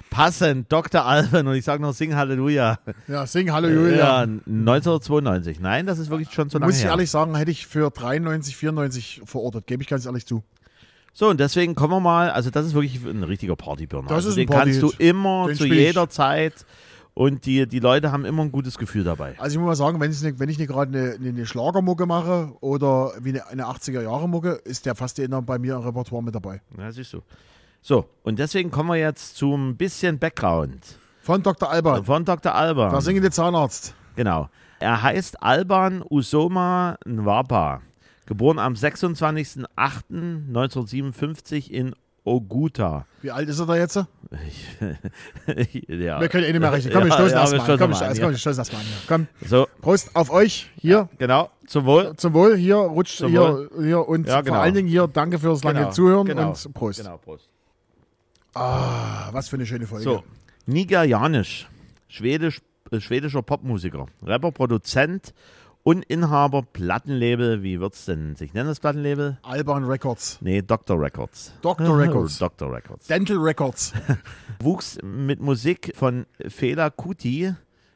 [0.09, 1.05] Passend, Dr.
[1.05, 2.79] Alban und ich sage noch Sing Halleluja.
[3.07, 4.21] ja, sing Ja, Halleluja.
[4.21, 5.59] 1992.
[5.59, 6.91] Nein, das ist wirklich schon so lange Muss ich her.
[6.91, 9.67] ehrlich sagen, hätte ich für 93, 94 verortet.
[9.67, 10.43] Gebe ich ganz ehrlich zu.
[11.13, 14.07] So, und deswegen kommen wir mal, also das ist wirklich ein richtiger Partyburner.
[14.07, 14.81] Das also ist den ein Partyhit.
[14.81, 15.85] kannst du immer Den zu spiel ich.
[15.87, 16.65] jeder Zeit
[17.13, 19.35] und die, die Leute haben immer ein gutes Gefühl dabei.
[19.39, 22.05] Also ich muss mal sagen, wenn, nicht, wenn ich nicht gerade eine, eine, eine Schlagermucke
[22.05, 26.33] mache oder wie eine, eine 80er-Jahre-Mucke, ist der fast immer bei mir im Repertoire mit
[26.35, 26.61] dabei.
[26.77, 27.21] Ja, siehst du.
[27.81, 31.69] So, und deswegen kommen wir jetzt zum bisschen Background Von Dr.
[31.69, 32.53] Alban, von Dr.
[32.53, 32.91] Alban.
[32.91, 33.93] der singende Zahnarzt.
[34.15, 34.49] Genau.
[34.79, 37.81] Er heißt Alban Usoma Nwapa.
[38.25, 43.05] Geboren am 26.08.1957 in Oguta.
[43.21, 43.95] Wie alt ist er da jetzt?
[43.95, 44.05] ja.
[46.21, 46.93] Wir können eh nicht mehr rechnen.
[46.93, 47.79] Komm, wir Ja, stoßen ja, erst wir mal an.
[47.79, 48.21] Komm, mal wir an, stoßen- ja.
[48.23, 48.85] komm, wir stoßen erst mal an.
[49.07, 50.69] Komm, So, Prost auf euch.
[50.79, 51.49] Hier, genau.
[51.65, 52.13] Zum Wohl.
[52.17, 52.55] zum Wohl.
[52.57, 54.55] Hier rutscht hier, hier und Ja, genau.
[54.55, 56.99] vor allen Dingen hier danke fürs lange Genau, Zuhören genau, und Prost.
[57.01, 57.49] Genau, Prost.
[58.53, 60.03] Ah, was für eine schöne Folge.
[60.03, 60.23] So,
[60.65, 61.67] Nigerianisch,
[62.07, 62.59] Schwedisch,
[62.91, 65.33] äh, schwedischer Popmusiker, Rapper, Produzent
[65.83, 67.63] und Inhaber Plattenlabel.
[67.63, 69.37] Wie wird's denn sich nennen, das Plattenlabel?
[69.43, 70.99] Alban Records, Nee, Dr.
[70.99, 71.53] Records.
[71.61, 71.97] Dr.
[71.97, 72.71] Records, Dr.
[72.73, 73.07] Records.
[73.07, 73.93] Dental Records.
[74.61, 77.53] Wuchs mit Musik von Fela Kuti,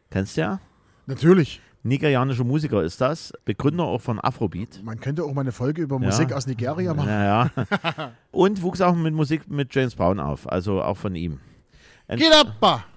[0.10, 0.60] kennst du ja?
[1.06, 1.62] Natürlich.
[1.86, 4.82] Nigerianischer Musiker ist das, Begründer auch von Afrobeat.
[4.84, 6.06] Man könnte auch mal eine Folge über Ja.
[6.06, 7.10] Musik aus Nigeria machen.
[7.10, 8.12] Ja, ja.
[8.32, 11.39] Und wuchs auch mit Musik mit James Brown auf, also auch von ihm.
[12.08, 12.22] Ent-.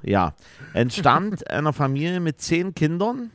[0.02, 0.34] Ja,
[0.72, 3.30] entstammt einer Familie mit zehn Kindern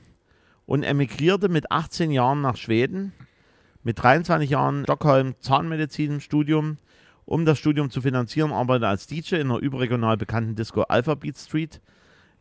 [0.65, 3.11] und emigrierte mit 18 Jahren nach Schweden.
[3.83, 6.77] Mit 23 Jahren Stockholm Zahnmedizin-Studium.
[7.25, 11.37] Um das Studium zu finanzieren, arbeitete er als DJ in der überregional bekannten Disco Alphabet
[11.37, 11.81] Street.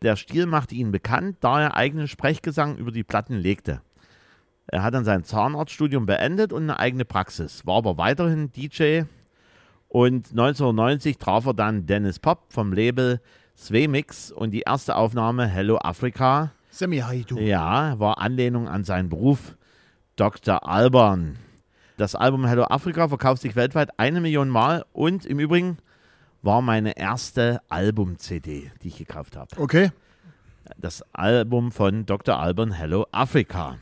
[0.03, 3.83] Der Stil machte ihn bekannt, da er eigenen Sprechgesang über die Platten legte.
[4.67, 9.03] Er hat dann sein Zahnarztstudium beendet und eine eigene Praxis, war aber weiterhin DJ
[9.89, 13.21] und 1990 traf er dann Dennis Pop vom Label
[13.57, 17.39] Swemix und die erste Aufnahme Hello Africa, Semi Haidu.
[17.39, 19.57] ja, war Anlehnung an seinen Beruf
[20.17, 20.67] Dr.
[20.67, 21.37] Alban.
[21.99, 25.77] Das Album Hello Africa verkauft sich weltweit eine Million Mal und im Übrigen
[26.43, 29.59] war meine erste Album-CD, die ich gekauft habe.
[29.59, 29.91] Okay.
[30.79, 32.39] Das Album von Dr.
[32.39, 33.77] Alban Hello Africa.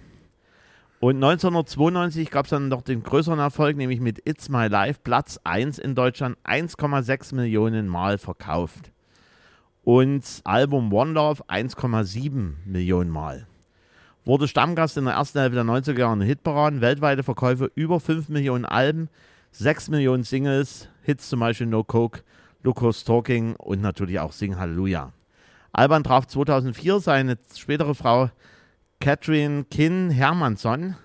[1.00, 5.38] Und 1992 gab es dann noch den größeren Erfolg, nämlich mit It's My Life, Platz
[5.44, 8.90] 1 in Deutschland, 1,6 Millionen Mal verkauft.
[9.84, 13.46] Und Album One Love 1,7 Millionen Mal.
[14.24, 18.28] Wurde Stammgast in der ersten Hälfte der 90er Jahre in Hitparaden, weltweite Verkäufe über 5
[18.28, 19.08] Millionen Alben,
[19.52, 22.22] 6 Millionen Singles, Hits zum Beispiel No Coke,
[22.62, 25.12] Lucas Talking und natürlich auch Sing Hallelujah.
[25.72, 28.30] Alban traf 2004 seine spätere Frau
[29.00, 30.96] Catherine Kinn Hermansson,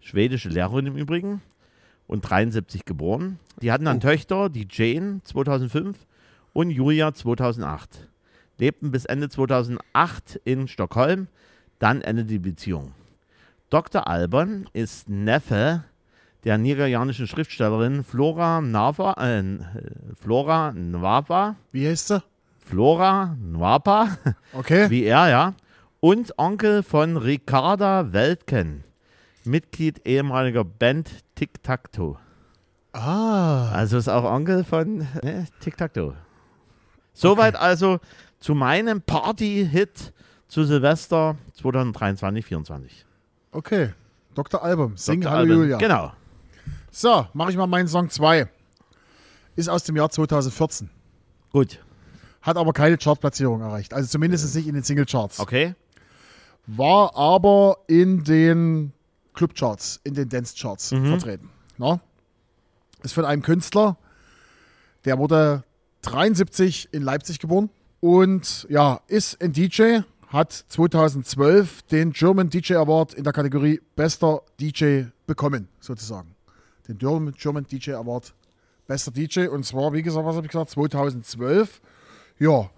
[0.00, 1.42] schwedische Lehrerin im Übrigen,
[2.06, 3.38] und 73 geboren.
[3.60, 6.06] Die hatten dann Töchter, die Jane 2005
[6.52, 8.08] und Julia 2008.
[8.58, 11.28] Lebten bis Ende 2008 in Stockholm,
[11.78, 12.92] dann endete die Beziehung.
[13.68, 14.06] Dr.
[14.06, 15.84] Alban ist Neffe
[16.44, 19.42] der nigerianischen Schriftstellerin Flora Nava, äh,
[20.20, 22.22] Flora Nwapa, Wie heißt sie?
[22.58, 24.08] Flora Nwapa,
[24.52, 24.86] Okay.
[24.90, 25.54] wie er, ja,
[26.00, 28.84] und Onkel von Ricarda Weltken,
[29.44, 32.16] Mitglied ehemaliger Band Tic Tac Toe.
[32.92, 33.70] Ah.
[33.72, 36.14] Also ist auch Onkel von ne, Tic Tac Toe.
[37.12, 38.00] Soweit also
[38.40, 40.12] zu meinem Party-Hit
[40.48, 43.06] zu Silvester 2023, 2024.
[43.52, 43.90] Okay.
[44.34, 44.62] Dr.
[44.62, 44.96] Album.
[44.96, 45.32] Sing Dr.
[45.32, 45.56] Hallo Alban.
[45.58, 45.78] Julia.
[45.78, 46.12] Genau.
[46.96, 48.48] So, mache ich mal meinen Song 2.
[49.56, 50.88] Ist aus dem Jahr 2014.
[51.50, 51.80] Gut.
[52.40, 53.92] Hat aber keine Chartplatzierung erreicht.
[53.92, 55.40] Also zumindest nicht in den Singlecharts.
[55.40, 55.74] Okay.
[56.68, 58.92] War aber in den
[59.34, 61.06] Clubcharts, in den Dance-Charts Mhm.
[61.08, 61.50] vertreten.
[61.78, 61.98] No?
[63.02, 63.96] Ist von einem Künstler,
[65.04, 65.64] der wurde
[66.02, 73.14] 73 in Leipzig geboren und ja, ist ein DJ, hat 2012 den German DJ Award
[73.14, 76.36] in der Kategorie Bester DJ bekommen, sozusagen.
[76.88, 78.34] Den German DJ Award
[78.86, 81.80] Bester DJ und zwar, wie gesagt, was habe ich gesagt, 2012.
[82.38, 82.70] Ja,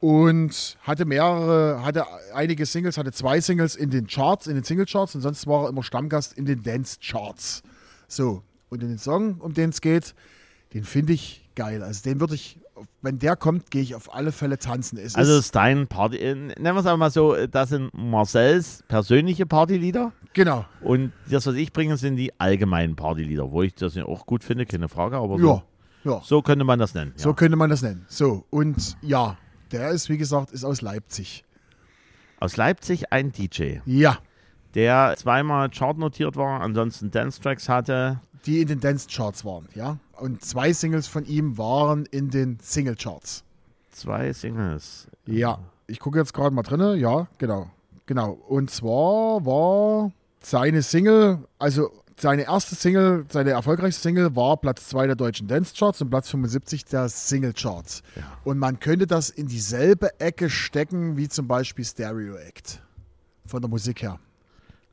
[0.00, 5.14] und hatte mehrere, hatte einige Singles, hatte zwei Singles in den Charts, in den Singlecharts
[5.14, 7.62] und sonst war er immer Stammgast in den Dance-Charts.
[8.08, 10.14] So, und den Song, um den es geht,
[10.74, 11.82] den finde ich geil.
[11.82, 12.58] Also den würde ich,
[13.02, 14.98] wenn der kommt, gehe ich auf alle Fälle tanzen.
[14.98, 17.92] Es Also ist, ist dein Party, äh, nennen wir es einfach mal so, das sind
[17.94, 23.74] Marcells persönliche Partylieder genau, und das, was ich bringe, sind die allgemeinen Partylieder, wo ich
[23.74, 25.62] das ja auch gut finde, keine Frage, aber ja, so,
[26.04, 26.20] ja.
[26.24, 27.12] so könnte man das nennen.
[27.16, 27.34] So ja.
[27.34, 28.04] könnte man das nennen.
[28.08, 29.36] So, und ja,
[29.70, 31.44] der ist, wie gesagt, ist aus Leipzig.
[32.40, 34.18] Aus Leipzig ein DJ, Ja,
[34.74, 38.20] der zweimal chartnotiert war, ansonsten Dance-Tracks hatte.
[38.46, 39.98] Die in den Dance-Charts waren, ja.
[40.18, 43.42] Und zwei Singles von ihm waren in den Single-Charts.
[43.90, 45.06] Zwei Singles.
[45.26, 46.96] Ja, ich gucke jetzt gerade mal drinne.
[46.96, 47.70] Ja, genau.
[48.06, 48.32] Genau.
[48.48, 55.06] Und zwar war seine Single, also seine erste Single, seine erfolgreichste Single war Platz 2
[55.08, 58.02] der deutschen Dance-Charts und Platz 75 der Single-Charts.
[58.44, 62.80] Und man könnte das in dieselbe Ecke stecken wie zum Beispiel Stereo Act.
[63.46, 64.18] Von der Musik her.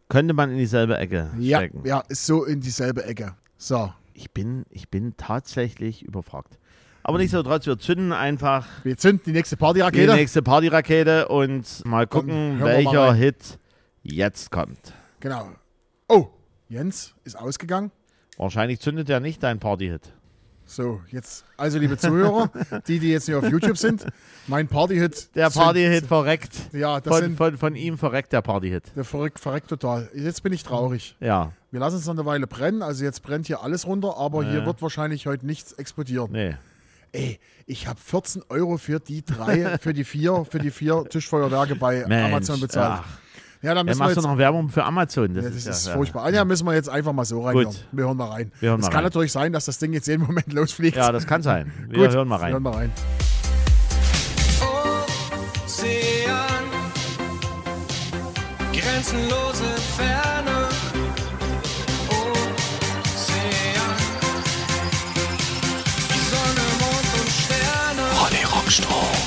[0.10, 1.82] Könnte man in dieselbe Ecke Ja, stecken.
[1.86, 3.34] ja, ist so in dieselbe Ecke.
[3.62, 6.58] So, Ich, bin, ich bin tatsächlich überfragt.
[7.04, 10.15] Aber nichtsdestotrotz, wir zünden einfach wir zünden die nächste die Partyrakete.
[10.15, 13.15] nächste Partyrakete und mal gucken, mal welcher rein.
[13.17, 13.60] Hit
[14.02, 14.93] jetzt kommt.
[15.19, 15.52] Genau.
[16.10, 16.30] Oh,
[16.69, 17.91] Jens ist ausgegangen.
[18.38, 20.12] Wahrscheinlich zündet er nicht dein Partyhit.
[20.74, 22.50] So, jetzt, also liebe Zuhörer,
[22.88, 24.06] die, die jetzt hier auf YouTube sind,
[24.48, 25.28] mein Partyhit.
[25.36, 26.54] Der Partyhit verreckt.
[26.72, 28.84] Ja, das Von, sind, von, von ihm verreckt der Partyhit.
[28.96, 30.10] der verreckt, verreckt total.
[30.16, 31.18] Jetzt bin ich traurig.
[31.20, 34.46] Ja, Wir lassen es noch eine Weile brennen, also jetzt brennt hier alles runter, aber
[34.46, 34.66] hier Ja.
[34.66, 36.32] wird wahrscheinlich heute nichts explodieren.
[36.32, 36.56] nee.
[37.14, 41.76] Ey, ich habe 14 Euro für die drei, für die vier, für die vier Tischfeuerwerke
[41.76, 43.02] bei Mensch, Amazon bezahlt.
[43.04, 43.20] ach.
[43.63, 45.34] Ja, dann Ja, müssen wir machst du jetzt, noch Werbung für Amazon?
[45.36, 45.93] Das, ja, das ja, ist ja.
[45.93, 46.30] furchtbar.
[46.34, 47.67] Ja, müssen wir jetzt einfach mal so reinhören.
[47.67, 47.86] Gut.
[47.91, 48.52] Wir hören mal rein.
[48.60, 49.04] Wir es kann rein.
[49.04, 50.97] natürlich sein, dass das Ding jetzt jeden Moment losfliegt.
[50.97, 51.71] Ja, das kann sein.
[51.89, 52.63] Wir Gut, hören mal Wir hören rein.
[52.63, 52.91] mal rein.
[55.65, 56.63] Ozean,
[58.74, 60.67] grenzenlose Ferne.
[62.10, 63.97] Ozean,
[66.32, 68.02] Sonne, Mond und Sterne.
[68.19, 69.21] Ronny Rockstroh.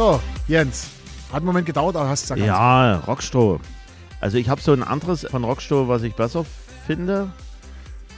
[0.00, 0.88] So, Jens,
[1.28, 2.46] hat einen Moment gedauert, aber hast es erkannt.
[2.46, 3.60] Ja, Rockstroh.
[4.18, 6.46] Also ich habe so ein anderes von Rockstroh, was ich besser
[6.86, 7.28] finde.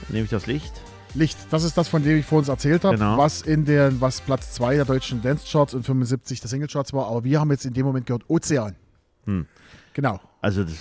[0.07, 0.71] Nehme ich das Licht.
[1.13, 3.17] Licht, das ist das, von dem ich vorhin erzählt habe, Genau.
[3.17, 7.07] was in den, was Platz 2 der deutschen Dance-Charts und 75 der Single-Charts war.
[7.07, 8.77] Aber wir haben jetzt in dem Moment gehört Ozean.
[9.25, 9.45] Hm.
[9.91, 10.21] Genau.
[10.41, 10.73] Also das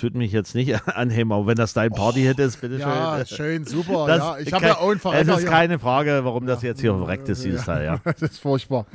[0.00, 2.88] tut mich jetzt nicht anheben, aber wenn das dein Partyhit ist, bitteschön.
[2.88, 4.06] Ja, schön, super.
[4.06, 6.94] Das- ja, ich habe ja auch einen Es ist keine Frage, warum das jetzt hier
[6.96, 8.00] verreckt ist, dieses Teil, ja.
[8.04, 8.86] Das ist furchtbar.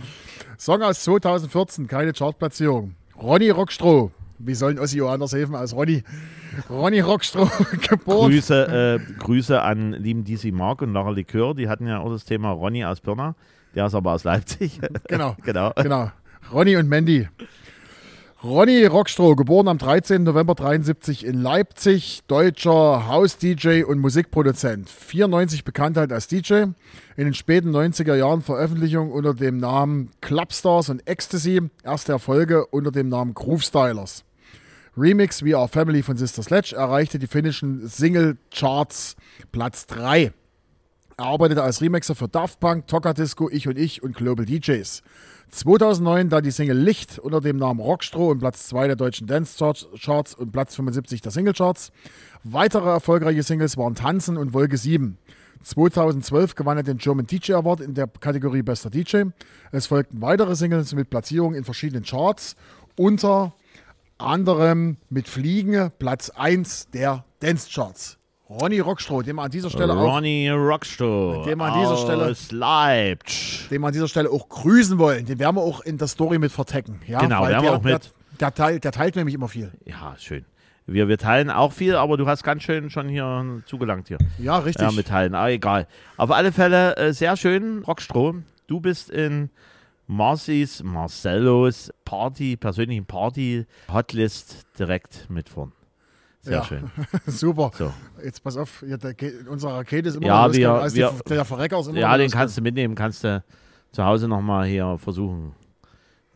[0.58, 2.96] Song aus 2014, keine Chartplatzierung.
[3.22, 4.12] Ronny Rockstroh.
[4.40, 6.04] Wie sollen Ossi Johannes helfen als Ronny?
[6.70, 7.50] Ronny Rockstroh,
[7.90, 8.32] geboren.
[8.32, 12.26] Grüße, äh, Grüße an lieben DC Mark und Lara Likör, die hatten ja auch das
[12.26, 13.36] Thema Ronny aus Pirna.
[13.76, 14.80] Der ist aber aus Leipzig.
[15.08, 15.36] Genau.
[15.44, 15.72] genau.
[15.76, 16.12] Genau.
[16.52, 17.28] Ronny und Mandy.
[18.44, 20.24] Ronny Rockstroh, geboren am 13.
[20.24, 24.90] November 73 in Leipzig, deutscher Haus-DJ und Musikproduzent.
[24.90, 26.66] 94 Bekanntheit als DJ.
[27.16, 31.62] In den späten 90er Jahren Veröffentlichung unter dem Namen Clubstars und Ecstasy.
[31.86, 34.26] Erste Erfolge unter dem Namen Groove Stylers.
[34.98, 39.16] Remix We Are Family von Sister Sledge erreichte die finnischen Single-Charts
[39.54, 40.34] Platz 3.
[41.18, 45.04] Er arbeitete als Remixer für Daft Punk, Toka Disco, Ich und Ich und Global DJs.
[45.50, 49.56] 2009 dann die Single Licht unter dem Namen Rockstroh und Platz 2 der deutschen Dance
[49.58, 51.92] Charts- Charts und Platz 75 der Single Charts.
[52.44, 55.20] Weitere erfolgreiche Singles waren Tanzen und Wolke 7.
[55.62, 59.26] 2012 gewann er den German DJ Award in der Kategorie Bester DJ.
[59.72, 62.56] Es folgten weitere Singles mit Platzierungen in verschiedenen Charts,
[62.98, 63.54] unter
[64.18, 68.18] anderem mit Fliegen Platz 1 der Dance Charts.
[68.50, 73.68] Ronny Rockstroh, dem an dieser Stelle auch Ronny Rockstroh Dem an dieser Stelle- aus Leipzig.
[73.70, 75.26] den wir an dieser Stelle auch grüßen wollen.
[75.26, 77.00] Den werden wir auch in der Story mit vertecken.
[77.08, 77.92] Ja, Genau, werden wir der, auch mit.
[77.94, 78.02] Der,
[78.40, 79.72] der, teilt, der teilt nämlich immer viel.
[79.86, 80.46] Ja, schön.
[80.86, 84.18] Wir, wir teilen auch viel, aber du hast ganz schön schon hier zugelangt hier.
[84.38, 84.84] Ja, richtig.
[84.86, 85.34] Ja, mit teilen.
[85.34, 85.88] Ah, egal.
[86.18, 87.84] Auf alle Fälle äh, sehr schön.
[87.88, 88.36] Rockstroh,
[88.68, 89.50] du bist in
[90.08, 95.72] Marcis, Marcellos Party, persönlichen Party, Hotlist direkt mit vorn.
[96.44, 96.64] Sehr Ja.
[96.66, 96.92] schön.
[97.26, 97.72] Super.
[97.78, 97.94] So.
[98.24, 99.16] Jetzt pass auf, ja, der,
[99.50, 102.18] unsere Rakete ist immer Ja, noch wir- als wir- die, der Verrecker ist immer Ja,
[102.18, 103.42] den kannst du mitnehmen, kannst du
[103.94, 105.54] zu Hause nochmal hier versuchen.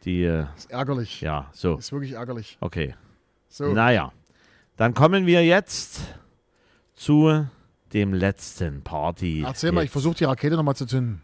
[0.06, 1.20] Die, äh, ist ärgerlich.
[1.22, 1.76] ja, so.
[1.78, 2.58] Ist wirklich ärgerlich.
[2.62, 2.96] Okay.
[3.50, 4.12] So, Naja,
[4.78, 6.00] dann kommen wir jetzt
[6.94, 7.46] zu
[7.94, 9.44] dem letzten Party.
[9.46, 11.22] erzähl mal, ich versuche die Rakete nochmal zu zünden.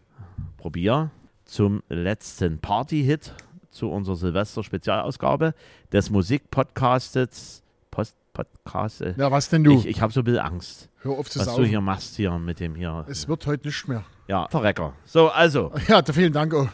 [0.58, 1.12] Probier
[1.46, 3.34] zum letzten Party-Hit
[3.72, 5.54] zu unserer Silvester-Spezialausgabe
[5.92, 7.64] des Musikpodcasts.
[7.92, 9.02] Post Podcast.
[9.18, 9.78] Ja, was denn du?
[9.78, 11.66] Ich, ich habe so ein bisschen Angst, Hör auf zu was du saugen.
[11.66, 13.06] hier machst hier mit dem hier.
[13.08, 14.04] Es wird heute nicht mehr.
[14.28, 14.94] Ja, Verrecker.
[15.06, 16.54] So, also, Ja, da- vielen Dank.
[16.54, 16.68] Oh.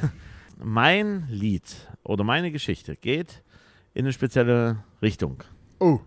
[0.58, 1.64] mein Lied
[2.02, 3.42] oder meine Geschichte geht
[3.92, 5.42] in eine spezielle Richtung.
[5.78, 6.00] oh,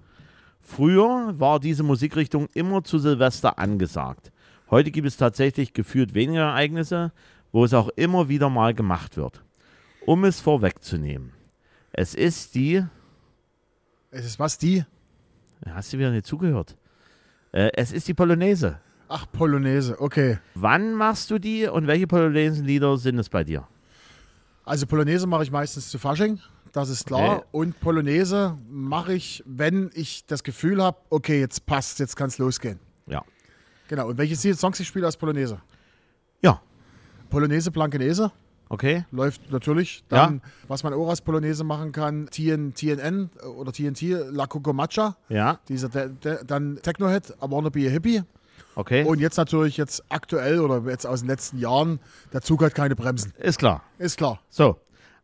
[0.62, 4.34] Früher war diese Musikrichtung immer zu Silvester angesagt.
[4.70, 7.14] Heute gibt es tatsächlich gefühlt weniger Ereignisse,
[7.54, 9.44] wo es auch immer wieder mal gemacht wird.
[10.06, 11.32] Um es vorwegzunehmen.
[11.94, 12.84] Es ist die.
[14.12, 14.86] Es ist was die?
[15.66, 16.76] Hast du wieder nicht zugehört?
[17.52, 18.80] Äh, es ist die Polonaise.
[19.10, 20.40] Ach, Polonaise, okay.
[20.54, 23.68] Wann machst du die und welche Polonaisenlieder sind es bei dir?
[24.66, 26.40] Also Polonaise mache ich meistens zu Fasching,
[26.74, 27.38] das ist klar.
[27.38, 27.48] Okay.
[27.52, 32.38] Und Polonaise mache ich, wenn ich das Gefühl habe, okay, jetzt passt, jetzt kann es
[32.38, 32.80] losgehen.
[33.06, 33.24] Ja.
[33.88, 34.10] Genau.
[34.10, 35.62] Und welche Songs ich spiele als Polonaise?
[36.42, 36.62] Ja.
[37.30, 38.32] Polonaise Blankenese
[38.70, 39.06] Okay.
[39.12, 40.04] läuft natürlich.
[40.10, 44.02] Dann, was man als Polonaise machen kann, TN, TNN oder TNT,
[44.32, 45.60] La Cucumaccia, Ja.
[45.70, 48.24] dieser, der, der, dann Techno-Hit, I Wanna Be a Hippie.
[48.76, 49.04] Okay.
[49.06, 52.00] Und jetzt natürlich jetzt aktuell oder jetzt aus den letzten Jahren,
[52.34, 53.34] der Zug hat keine Bremsen.
[53.40, 53.84] ist klar.
[53.98, 54.40] Ist klar.
[54.50, 54.78] So.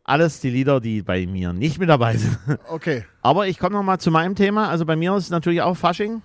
[0.06, 2.36] Alles die Lieder, die bei mir nicht mit dabei sind.
[2.68, 3.04] Okay.
[3.22, 4.68] Aber ich komme nochmal zu meinem Thema.
[4.68, 6.20] Also bei mir ist es natürlich auch Fasching.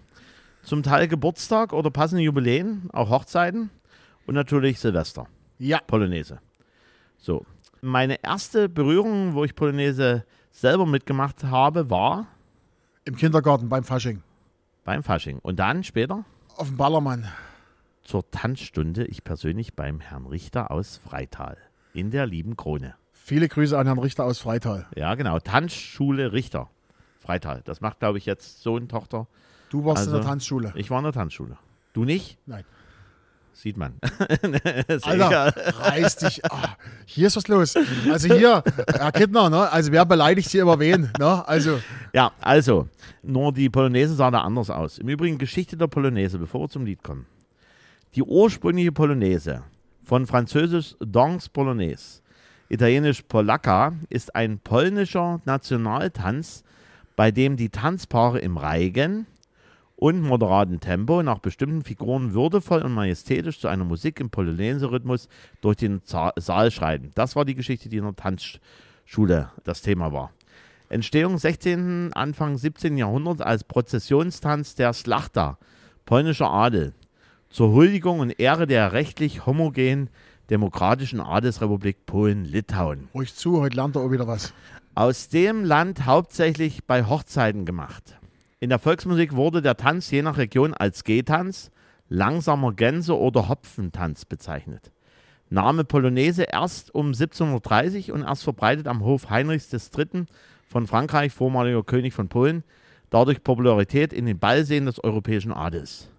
[0.64, 3.70] Zum Teil Geburtstag oder passende Jubiläen, auch Hochzeiten.
[4.28, 5.28] Und natürlich Silvester.
[5.60, 5.80] Ja.
[5.88, 6.40] Polonaise.
[7.20, 7.46] So.
[7.82, 12.28] Meine erste Berührung, wo ich Polonaise selber mitgemacht habe, war
[13.06, 14.22] Im Kindergarten beim Fasching.
[14.84, 15.40] beim Fasching.
[15.40, 17.28] Und dann später Auf dem Ballermann.
[18.04, 21.58] zur Tanzstunde, ich persönlich beim Herrn Richter aus Freital.
[21.94, 22.96] In der lieben Krone.
[23.14, 24.88] Viele Grüße an Herrn Richter aus Freital.
[24.96, 25.40] Ja, genau.
[25.40, 26.70] Tanzschule Richter.
[27.20, 27.62] Freital.
[27.66, 29.28] Das macht, glaube ich, jetzt Sohn, Tochter.
[29.70, 30.74] Du warst in der Also, Tanzschule.
[30.76, 31.58] Ich war in der Tanzschule.
[31.94, 32.38] Du nicht?
[32.48, 32.64] Nein.
[33.60, 33.96] Sieht man.
[35.02, 36.46] Alter, reiß dich.
[36.50, 37.76] Ah, hier ist was los.
[38.10, 39.70] Also hier, Herr Kittner, ne?
[39.70, 41.12] also wer beleidigt hier immer wen?
[41.20, 41.46] Ne?
[41.46, 41.82] Also,
[42.14, 42.88] Ja, also,
[43.22, 44.98] nur die Polonaise sah da anders aus.
[44.98, 47.26] Im Übrigen Geschichte der Polonaise, bevor wir zum Lied kommen.
[48.16, 49.64] Die ursprüngliche Polonaise,
[50.06, 52.22] von französisch Danse Polonaise,
[52.70, 56.64] italienisch Polacca, ist ein polnischer Nationaltanz,
[57.18, 59.28] bei dem die Tanzpaare im Reigen
[60.00, 65.28] und moderaten Tempo nach bestimmten Figuren würdevoll und majestätisch zu einer Musik im Polonaise-Rhythmus
[65.60, 67.12] durch den Za- Saal schreiten.
[67.16, 70.32] Das war die Geschichte, die in der Tanzschule das Thema war.
[70.88, 72.98] Entstehung 16., Anfang 17.
[72.98, 75.58] Jahrhundert als Prozessionstanz der Slachta,
[76.06, 76.94] polnischer Adel,
[77.50, 80.10] zur Huldigung und Ehre der rechtlich homogenen
[80.50, 83.10] demokratischen Adelsrepublik Polen-Litauen.
[83.14, 84.54] ruhig zu, heute lernt er auch wieder was.
[84.96, 88.19] Aus dem Land hauptsächlich bei Hochzeiten gemacht.
[88.62, 91.72] In der Volksmusik wurde der Tanz je nach Region als Gehtanz,
[92.10, 94.92] langsamer Gänse- oder Hopfentanz bezeichnet.
[95.50, 100.26] Name Polonaise erst um 1730 und erst verbreitet am Hof Heinrichs III.
[100.68, 102.66] von Frankreich, vormaliger König von Polen,
[103.10, 106.10] dadurch Popularität in den Ballseen des europäischen Adels.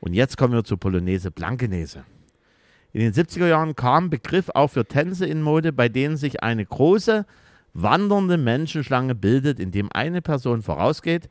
[0.00, 2.02] Und jetzt kommen wir zur Polonaise Blankenese.
[2.92, 6.66] In den 70er Jahren kam Begriff auch für Tänze in Mode, bei denen sich eine
[6.66, 7.24] große,
[7.72, 11.28] wandernde Menschenschlange bildet, indem eine Person vorausgeht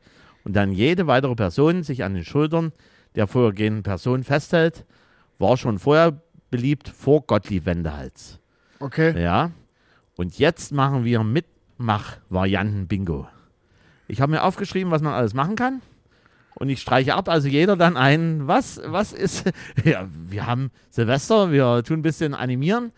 [0.48, 2.72] und dann jede weitere Person sich an den Schultern
[3.14, 4.86] der vorhergehenden Person festhält,
[5.38, 8.40] war schon vorher beliebt vor Gottlieb Wendehals.
[8.80, 9.22] Okay.
[9.22, 9.50] Ja.
[10.16, 13.28] Und jetzt machen wir Mitmach-Varianten-Bingo.
[14.08, 15.82] Ich habe mir aufgeschrieben, was man alles machen kann.
[16.54, 19.52] Und ich streiche ab, also jeder dann ein, was, was ist,
[19.84, 22.92] ja, wir haben Silvester, wir tun ein bisschen animieren.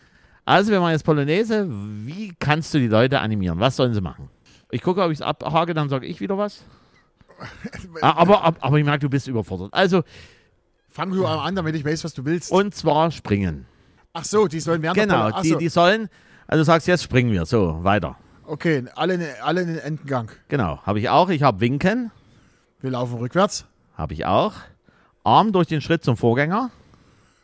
[0.45, 1.67] Also wir machen jetzt Polonaise.
[1.69, 3.59] Wie kannst du die Leute animieren?
[3.59, 4.29] Was sollen sie machen?
[4.71, 6.63] Ich gucke, ob ich es abhake, dann sage ich wieder was.
[8.03, 9.73] Ah, aber, aber, aber ich merke, du bist überfordert.
[9.73, 10.03] Also,
[10.89, 12.51] Fang du an, damit ich weiß, was du willst.
[12.51, 13.67] und zwar springen.
[14.13, 15.59] Ach so, die sollen während Genau, die, so.
[15.59, 16.09] die sollen,
[16.49, 17.47] also du sagst jetzt springen wir.
[17.47, 18.17] So, weiter.
[18.45, 20.31] Okay, alle, in- alle in den Endengang.
[20.49, 21.29] Genau, habe ich auch.
[21.31, 22.11] Ich habe Winken,
[22.81, 23.67] Wir laufen rückwärts.
[23.97, 24.55] habe ich auch.
[25.23, 26.71] Arm durch den Schritt zum Vorgänger.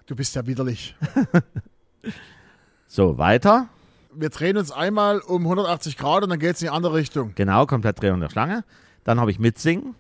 [0.07, 0.97] Du bist ja widerlich.
[2.87, 3.69] So, weiter.
[4.15, 7.33] Wir drehen uns einmal um 180 Grad und dann geht es in die andere Richtung.
[7.35, 8.65] Genau, komplett Drehung der Schlange.
[9.07, 9.95] Dann habe ich Mitsingen.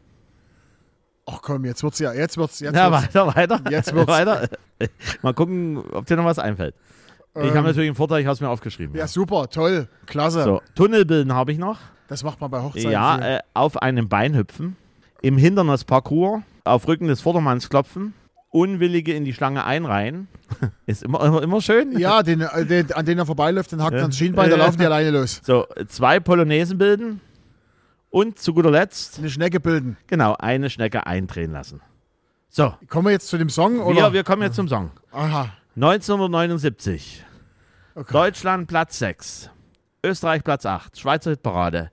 [1.29, 3.15] Ach komm, jetzt wird's ja, jetzt wird's, jetzt Ja, wird's.
[3.15, 3.61] weiter, weiter.
[3.71, 4.07] Jetzt wird's.
[4.09, 4.49] weiter.
[5.23, 6.75] Mal gucken, ob dir noch was einfällt.
[7.35, 8.95] ich Ähm, habe natürlich einen Vorteil, ich habe es mir aufgeschrieben.
[8.97, 10.43] Ja, super, toll, klasse.
[10.45, 11.79] So, Tunnelbilden habe ich noch.
[12.09, 12.91] Das macht man bei Hochzeiten.
[12.91, 14.77] Ja, äh, auf einem Bein hüpfen.
[15.23, 16.43] Im Hindernisparcours.
[16.65, 18.13] Auf Rücken des Vordermanns klopfen.
[18.51, 20.29] Unwillige in die Schlange einreihen.
[20.87, 21.99] Ist immer, immer, immer schön.
[21.99, 24.03] ja den, äh, den, an denen er vorbeiläuft, den hackt Ja.
[24.03, 24.65] ans Schienbein, da Ja.
[24.65, 25.41] laufen die alleine los.
[25.45, 27.21] So, zwei Polonaisen bilden.
[28.17, 29.99] Und zu guter Letzt, Eine Schnecke bilden.
[30.07, 31.83] genau, eine Schnecke eindrehen lassen.
[32.49, 33.79] So, Kommen wir jetzt zu dem Song?
[33.79, 33.95] Oder?
[33.95, 34.91] wir, wir kommen jetzt zum Song.
[35.13, 35.53] Aha.
[35.75, 37.23] 1979.
[37.95, 38.11] Okay.
[38.15, 39.51] Deutschland Platz 6.
[40.03, 40.99] Österreich Platz 8.
[40.99, 41.91] Schweizer Hitparade.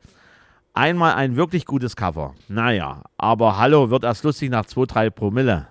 [0.73, 2.35] Einmal ein wirklich gutes Cover.
[2.47, 5.67] Naja, aber hallo, wird erst lustig nach 2, 3 Promille.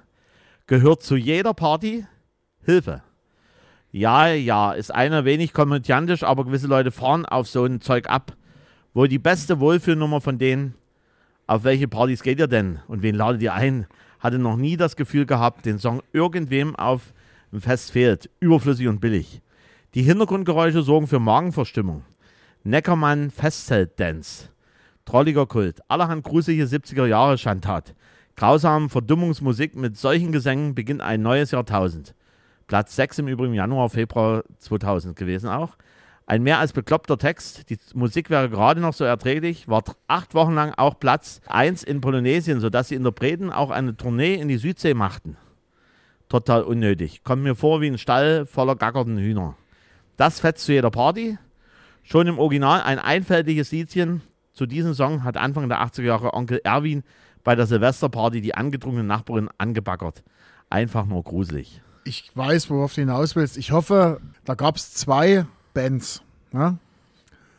[0.66, 2.06] Gehört zu jeder Party?
[2.62, 3.02] Hilfe.
[3.90, 8.36] Ja, ja, ist einer wenig komödiantisch, aber gewisse Leute fahren auf so ein Zeug ab.
[8.94, 10.74] Wohl die beste Wohlfühlnummer von denen.
[11.46, 12.80] Auf welche Partys geht ihr denn?
[12.88, 13.86] Und wen ladet ihr ein?
[14.20, 17.14] Hatte noch nie das Gefühl gehabt, den Song irgendwem auf
[17.50, 18.30] dem Fest fehlt.
[18.40, 19.40] Überflüssig und billig.
[19.94, 22.04] Die Hintergrundgeräusche sorgen für Magenverstimmung.
[22.64, 24.48] Neckermann Festzelt-Dance.
[25.04, 25.80] Trolliger Kult.
[25.88, 27.94] Allerhand gruselige 70er Jahre Schandtat.
[28.36, 32.14] Grausam Verdummungsmusik mit solchen Gesängen beginnt ein neues Jahrtausend.
[32.66, 35.76] Platz 6 im Übrigen Januar, Februar 2000 gewesen auch.
[36.26, 37.68] Ein mehr als bekloppter Text.
[37.68, 42.00] Die Musik wäre gerade noch so erträglich, war acht Wochen lang auch Platz 1 in
[42.00, 45.36] Polynesien, sodass die Interpreten auch eine Tournee in die Südsee machten.
[46.28, 47.24] Total unnötig.
[47.24, 49.56] Kommt mir vor wie ein Stall voller gackerten Hühner.
[50.16, 51.38] Das fetzt zu jeder Party.
[52.02, 54.22] Schon im Original ein einfältiges Liedchen.
[54.52, 57.02] Zu diesem Song hat Anfang der 80er Jahre Onkel Erwin
[57.44, 60.22] bei der Silvesterparty die angetrunkene Nachbarin angebaggert.
[60.70, 61.82] Einfach nur gruselig.
[62.04, 63.56] Ich weiß, worauf du hinaus willst.
[63.56, 66.78] Ich hoffe, da gab es zwei Bands, ne,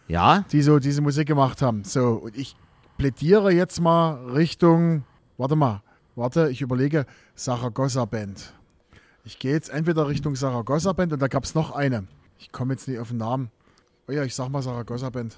[0.08, 1.84] Ja, die so diese Musik gemacht haben.
[1.84, 2.56] So, und ich
[2.98, 5.04] plädiere jetzt mal Richtung,
[5.38, 5.82] warte mal,
[6.16, 8.54] warte, ich überlege, Saragossa Band.
[9.26, 12.06] Ich gehe jetzt entweder Richtung Saragossa Band und da gab es noch eine.
[12.40, 13.50] Ich komme jetzt nicht auf den Namen.
[14.08, 15.38] Oh ja, ich sag mal Saragossa Band.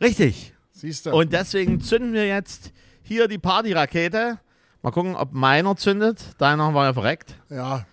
[0.00, 0.52] richtig.
[0.72, 1.12] Siehst du?
[1.14, 4.40] Und deswegen zünden wir jetzt hier die Partyrakete.
[4.82, 6.34] Mal gucken, ob meiner zündet.
[6.38, 7.36] Deiner war ja verreckt.
[7.48, 7.86] Ja,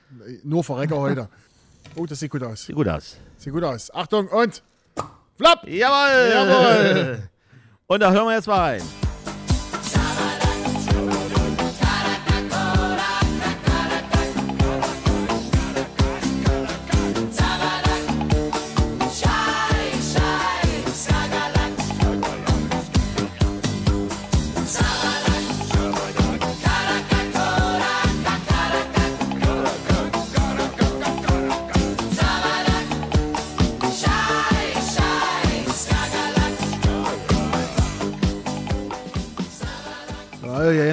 [0.44, 1.30] nur Verrecker heute.
[1.95, 2.65] Oh, das sieht gut aus.
[2.65, 3.17] Sieht gut aus.
[3.38, 3.93] Sieht gut aus.
[3.93, 4.63] Achtung und
[5.38, 5.67] flapp!
[5.67, 6.32] Jawohl!
[6.32, 7.30] Jawohl!
[7.88, 8.82] Und da hören wir jetzt mal rein.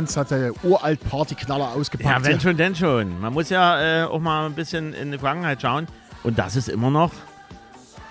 [0.08, 2.24] Jens hat der uralt Partyknaller ausgepackt.
[2.24, 3.20] Ja, wenn schon, denn schon.
[3.20, 5.86] Man muss ja äh, auch mal ein bisschen in die Vergangenheit schauen.
[6.22, 7.12] Und das ist immer noch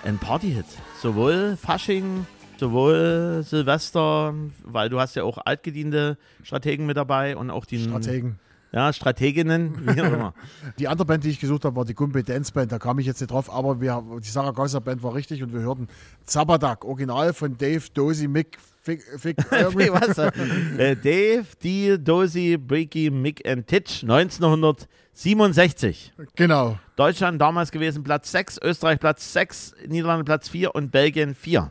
[0.03, 0.65] ein Partyhit.
[1.01, 2.27] Sowohl Fasching,
[2.59, 8.37] sowohl Silvester, weil du hast ja auch altgediente Strategen mit dabei und auch die Strategen.
[8.71, 10.33] Ja, Strateginnen, wie auch immer.
[10.77, 12.71] Die andere Band, die ich gesucht habe, war die Gumbe Dance Band.
[12.71, 15.61] Da kam ich jetzt nicht drauf, aber wir, die Saragossa Band war richtig und wir
[15.61, 15.87] hörten
[16.25, 18.57] Zabadak, Original von Dave, Dozy, Mick,
[18.87, 19.91] Fick, Fick irgendwie.
[19.91, 20.17] Was?
[20.17, 26.13] äh, Dave, D, Dozy, Breaky, Mick and Titch, 1967.
[26.37, 26.79] genau.
[26.95, 31.69] Deutschland damals gewesen Platz 6, Österreich Platz 6, Niederlande Platz 4 und Belgien 4.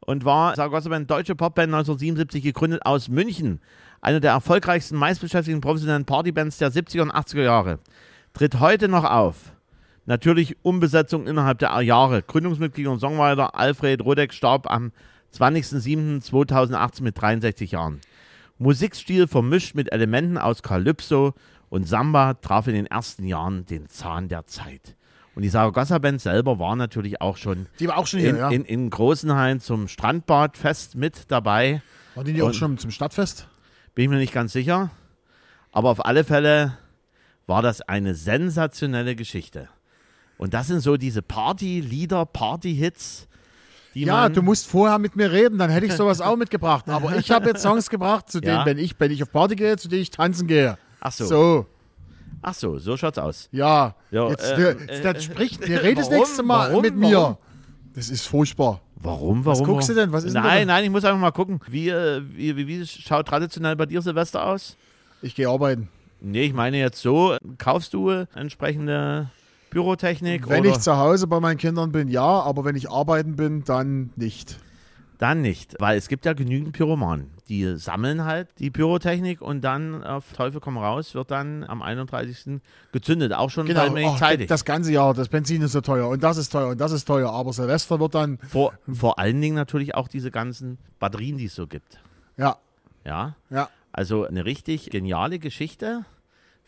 [0.00, 3.60] Und war Saragossa Band, deutsche Popband 1977 gegründet aus München.
[4.00, 7.78] Eine der erfolgreichsten, meistbeschäftigten professionellen Partybands der 70er und 80er Jahre.
[8.32, 9.52] Tritt heute noch auf.
[10.06, 12.22] Natürlich Umbesetzung innerhalb der Jahre.
[12.22, 14.92] Gründungsmitglied und Songwriter Alfred Rodeck starb am
[15.34, 18.00] 20.07.2018 mit 63 Jahren.
[18.58, 21.34] Musikstil vermischt mit Elementen aus Calypso
[21.68, 24.96] und Samba traf in den ersten Jahren den Zahn der Zeit.
[25.34, 28.36] Und die Saragossa Band selber war natürlich auch schon Die war auch schon hier, in,
[28.36, 28.50] ja.
[28.50, 31.82] in, in Großenhain zum Strandbadfest mit dabei.
[32.14, 33.48] Waren die nicht auch schon zum Stadtfest?
[33.94, 34.90] Bin ich mir nicht ganz sicher.
[35.72, 36.76] Aber auf alle Fälle
[37.46, 39.68] war das eine sensationelle Geschichte.
[40.36, 43.28] Und das sind so diese Party-Lieder, Party-Hits,
[43.94, 46.88] Ja, du musst vorher mit mir reden, dann hätte ich sowas auch mitgebracht.
[46.88, 48.66] Aber ich habe jetzt Songs gebracht, zu denen, Ja.
[48.66, 50.78] wenn ich, wenn ich auf Party gehe, zu denen ich tanzen gehe.
[51.00, 51.24] Ach so.
[51.26, 51.66] So,
[52.44, 53.48] Ach so, so schaut's aus.
[53.52, 53.94] ja.
[54.10, 56.82] Ja, jetzt, äh, äh, der spricht, der redet das nächste Mal Warum?
[56.82, 57.16] mit mir.
[57.16, 57.36] Warum?
[57.94, 58.80] Das ist furchtbar.
[58.96, 59.64] Warum, warum?
[59.66, 60.12] guckst du denn?
[60.12, 60.74] Was ist denn nein, da?
[60.74, 61.60] nein, ich muss einfach mal gucken.
[61.68, 64.76] Wie, äh, wie, wie, wie schaut traditionell bei dir Silvester aus?
[65.22, 65.88] Ich gehe arbeiten.
[66.20, 69.28] Nee, ich meine jetzt so, kaufst du äh, entsprechende
[69.72, 73.36] Pyrotechnik Wenn oder ich zu Hause bei meinen Kindern bin, ja, aber wenn ich arbeiten
[73.36, 74.58] bin, dann nicht.
[75.18, 75.76] dann nicht?
[75.78, 77.30] Weil es gibt ja genügend Pyromanen.
[77.48, 82.60] Die sammeln halt die Pyrotechnik und dann auf Teufel komm raus wird dann am 31.
[82.92, 83.32] gezündet.
[83.32, 84.48] Auch schon Genau, bei oh, zeitig.
[84.48, 87.04] das ganze Jahr, das Benzin ist so teuer und das ist teuer und das ist
[87.06, 91.46] teuer, aber Silvester wird dann, vor, vor allen Dingen natürlich auch diese ganzen Batterien, die
[91.46, 91.98] es so gibt.
[92.36, 92.56] ja,
[93.04, 93.68] Ja, ja.
[93.94, 96.04] Also eine richtig geniale Geschichte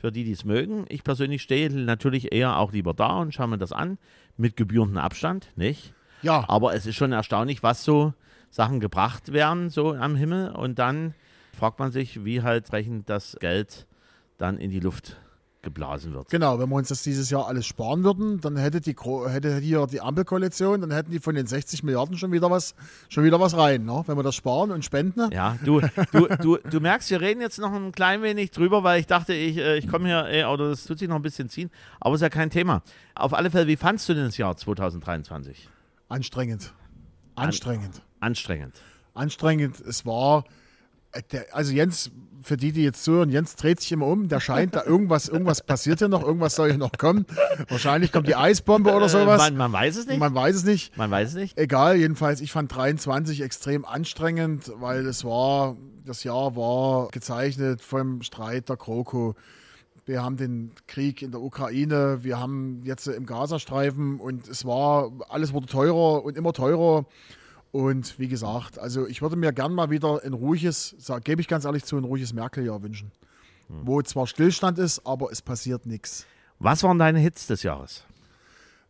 [0.05, 0.85] für die, die es mögen.
[0.91, 3.97] Ich persönlich stehe natürlich eher auch lieber da und schaue mir das an
[4.37, 5.95] mit gebührendem Abstand, nicht?
[6.21, 8.13] Ja, Aber es ist schon erstaunlich, was so
[8.51, 10.51] Sachen gebracht werden, so am Himmel.
[10.51, 11.15] Und dann
[11.55, 13.87] fragt man sich, wie halt entsprechend das Geld
[14.37, 15.17] dann in die Luft
[15.65, 16.29] geblasen wird.
[16.29, 18.95] Genau, wenn wir uns das dieses Jahr alles sparen würden, dann hätte die
[19.27, 22.75] hätte hier die Ampelkoalition, dann hätten die von den 60 Milliarden schon wieder was,
[23.09, 24.05] schon wieder was rein, ne?
[24.07, 25.33] Wenn wir das sparen und spenden.
[25.33, 25.81] Ja, du,
[26.13, 29.35] du, du, du merkst, wir reden jetzt noch ein klein wenig drüber, weil ich dachte,
[29.35, 32.15] ich, äh, ich komme hier, äh, oder das tut sich noch ein bisschen ziehen, aber
[32.15, 32.83] ist ja kein Thema.
[33.15, 35.69] Auf alle Fälle, wie fandst du denn das Jahr 2023?
[36.09, 36.73] Anstrengend.
[37.35, 38.03] Anstrengend.
[38.21, 38.75] Anstrengend.
[39.15, 39.81] Anstrengend.
[39.81, 40.45] Es war,
[41.53, 42.11] also Jens,
[42.43, 45.63] für die, die jetzt zuhören, Jens dreht sich immer um, der scheint da irgendwas, irgendwas
[45.63, 47.25] passiert hier noch, irgendwas soll hier noch kommen.
[47.69, 49.39] Wahrscheinlich kommt die Eisbombe oder Äh, sowas.
[49.39, 50.19] man, man weiß es nicht.
[50.19, 50.97] Man, Man weiß es nicht.
[50.99, 51.57] weiß es nicht.
[51.59, 58.21] Egal, jedenfalls, ich fand 23 extrem anstrengend, weil es war, das Jahr war gezeichnet vom
[58.23, 59.35] Streit der Kroko.
[60.07, 65.11] Wir haben den Krieg in der Ukraine, wir haben jetzt im Gazastreifen und es war,
[65.31, 67.07] alles wurde teurer und immer teurer.
[67.75, 70.95] Und wie gesagt, also ich würde mir gern mal wieder ein ruhiges,
[71.25, 73.11] gebe ich ganz ehrlich zu, ein ruhiges Merkel-Jahr wünschen.
[73.69, 76.25] Wo zwar Stillstand ist, aber es passiert nichts.
[76.61, 78.05] Was waren deine Hits des Jahres?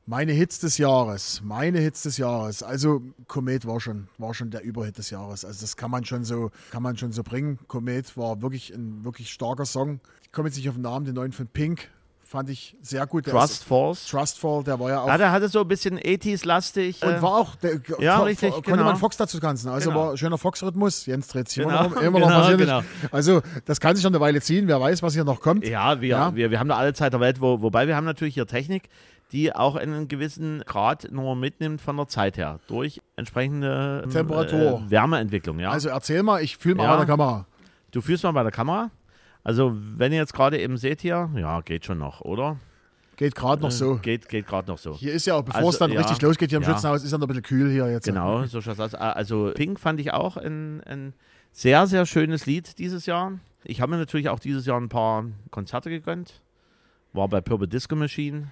[0.04, 2.62] Meine Hits des Jahres, meine Hits des Jahres.
[2.62, 5.46] Also Komet war schon, war schon der Überhit des Jahres.
[5.46, 7.58] Also das kann man schon so, kann man schon so bringen.
[7.68, 10.00] Komet war wirklich ein wirklich starker Song.
[10.24, 11.88] Ich komme jetzt nicht auf den Namen, den neuen von Pink
[12.34, 13.26] fand ich sehr gut.
[13.26, 14.06] Der Trust ist, Falls?
[14.08, 17.00] Trustfall, der war ja auch Ja, der hatte so ein bisschen 80s-lastig.
[17.02, 18.84] und äh, war auch, der, ja, ko- richtig, konnte genau.
[18.84, 19.68] man Fox dazu tanzen.
[19.68, 20.08] Also Genau.
[20.08, 21.06] war schöner Fox-Rhythmus.
[21.06, 22.82] Jens dreht sich Genau, immer noch, immer noch genau, genau.
[23.12, 24.66] Also das kann sich noch eine Weile ziehen.
[24.66, 25.64] Wer weiß, was hier noch kommt.
[25.66, 26.34] Ja, wir, Ja.
[26.34, 28.88] Wir, wir haben da alle Zeit der Welt, wo, wobei wir haben natürlich hier Technik,
[29.32, 34.82] die auch einen gewissen Grad nur mitnimmt von der Zeit her, durch entsprechende ähm, Temperatur.
[34.86, 35.58] Äh, Wärmeentwicklung.
[35.60, 35.70] Ja?
[35.70, 36.90] Also erzähl mal, ich fühle mal Ja.
[36.92, 37.46] bei der Kamera.
[37.92, 38.90] du führst mal bei der Kamera.
[39.44, 42.58] Also wenn ihr jetzt gerade eben seht hier, ja, geht schon noch, oder?
[43.16, 43.96] Geht gerade noch so.
[43.96, 44.96] Geht, geht gerade noch so.
[44.96, 46.00] Hier ist ja auch, bevor Also, es dann ja.
[46.00, 46.70] richtig losgeht hier im Ja.
[46.70, 48.06] Schützenhaus, ist ja noch ein bisschen kühl hier jetzt.
[48.06, 48.94] Genau, so schaut's aus.
[48.94, 51.12] Also Pink fand ich auch ein, ein
[51.52, 53.38] sehr, sehr schönes Lied dieses Jahr.
[53.62, 56.42] Ich habe mir natürlich auch dieses Jahr ein paar Konzerte gegönnt.
[57.12, 58.48] War bei Purple Disco Machine,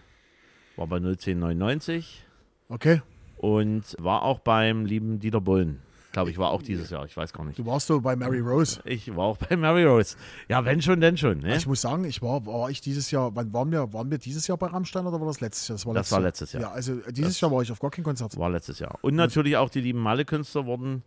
[0.76, 2.24] war bei 01099
[2.68, 3.02] Okay.
[3.38, 5.80] und war auch beim lieben Dieter Bullen.
[6.12, 7.06] Glaube ich, war auch dieses Jahr.
[7.06, 7.58] Ich weiß gar nicht.
[7.58, 8.80] Du warst so bei Mary Rose.
[8.84, 10.16] Ich war auch bei Mary Rose.
[10.48, 11.38] Ja, wenn schon, denn schon.
[11.38, 11.56] Ne?
[11.56, 14.46] Ich muss sagen, ich war, war ich dieses Jahr, wann waren wir, waren wir dieses
[14.46, 15.76] Jahr bei Rammstein oder war das letztes Jahr?
[15.76, 16.62] Das war Das war letztes Jahr.
[16.62, 18.36] Ja, also dieses Jahr war ich auf gar kein Konzert.
[18.36, 18.98] War letztes Jahr.
[19.00, 21.02] Und natürlich auch die lieben Malle-Künstler wurden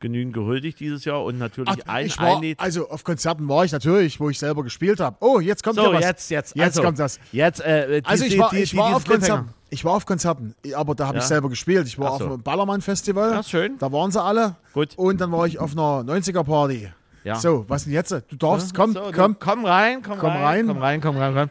[0.00, 2.58] genügend gehuldigt dieses Jahr und natürlich Ach, ein, ich war, ein Lied.
[2.60, 5.16] also auf Konzerten war ich natürlich, wo ich selber gespielt habe.
[5.20, 6.00] Oh, jetzt kommt So, ja was.
[6.04, 6.56] jetzt, jetzt.
[6.56, 7.20] Jetzt also, kommt das.
[7.32, 9.48] Jetzt, äh, die, Also ich war, die- ich die- war diesen auf Konzerten.
[9.72, 11.28] Ich war auf Konzerten, aber da habe ich Ja.
[11.28, 11.86] selber gespielt.
[11.86, 12.24] Ich war so.
[12.24, 13.30] auf einem Ballermann-Festival.
[13.30, 13.78] Ja, schön.
[13.78, 14.56] Da waren sie alle.
[14.72, 14.94] Gut.
[14.96, 16.88] Und dann war ich auf einer 90er-Party.
[17.22, 17.36] Ja.
[17.36, 18.10] So, was denn jetzt?
[18.10, 19.36] Du darfst, komm, So, komm.
[19.38, 20.66] komm rein, komm, Komm rein, rein.
[20.66, 21.50] komm rein, komm rein, komm.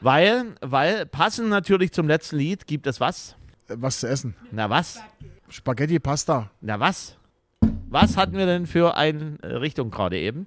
[0.00, 3.36] Weil, weil passend natürlich zum letzten Lied gibt es was?
[3.68, 4.34] Äh, Was zu essen.
[4.50, 4.98] Na was?
[5.50, 7.16] Spaghetti, Pasta, Na was?
[7.90, 10.46] Was hatten wir denn für eine äh, Richtung gerade eben?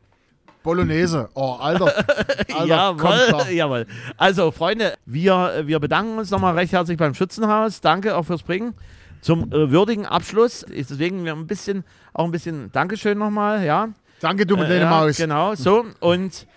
[0.64, 1.30] Bolognese.
[1.34, 1.86] Oh, Alter.
[2.58, 3.86] Alter jawohl, jawohl.
[4.18, 7.82] Also, Freunde, wir, wir bedanken uns nochmal recht herzlich beim Schützenhaus.
[7.82, 8.74] Danke auch fürs Bringen.
[9.22, 10.64] Zum äh, würdigen Abschluss.
[10.64, 11.84] Ist deswegen wir ein bisschen,
[12.14, 13.90] auch ein bisschen Dankeschön nochmal, ja.
[14.22, 15.18] Danke, du mit ja, Maus.
[15.18, 15.86] Genau, so.
[16.00, 16.48] Und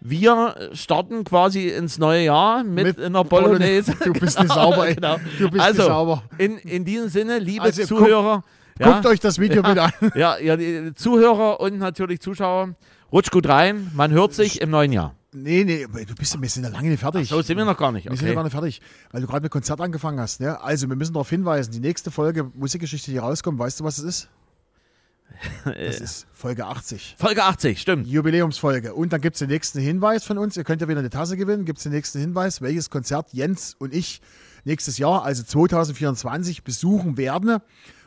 [0.00, 3.94] Wir starten quasi ins neue Jahr mit, Mit einer Bolognese.
[4.02, 4.94] Du bist nicht sauber, ey.
[4.94, 5.18] genau.
[5.38, 6.22] Du bist also, nicht sauber.
[6.38, 8.42] In, in diesem Sinne, liebe Also, guck- Zuhörer,
[8.80, 9.92] ja, Guckt euch das Video bitte an.
[10.14, 12.74] ja, ja, die Zuhörer und natürlich Zuschauer,
[13.12, 13.90] rutscht gut rein.
[13.94, 15.14] Man hört sich im neuen Jahr.
[15.32, 17.28] Nee, nee, du bist, wir sind ja lange nicht fertig.
[17.28, 18.04] So sind wir noch gar nicht.
[18.10, 18.34] Wir sind ja Okay.
[18.36, 18.80] gar nicht fertig,
[19.12, 20.40] weil du gerade mit Konzert angefangen hast.
[20.40, 20.60] Ne?
[20.60, 24.04] Also, wir müssen darauf hinweisen, die nächste Folge Musikgeschichte, die rauskommt, weißt du, was es
[24.04, 24.28] ist?
[25.64, 27.14] Das ist Folge 80.
[27.18, 28.06] Folge 80, stimmt.
[28.08, 28.92] Jubiläumsfolge.
[28.94, 30.56] Und dann gibt es den nächsten Hinweis von uns.
[30.56, 31.64] Ihr könnt ja wieder eine Tasse gewinnen.
[31.64, 34.20] Gibt es den nächsten Hinweis, welches Konzert Jens und ich
[34.64, 37.58] nächstes Jahr, also 2024, besuchen werden.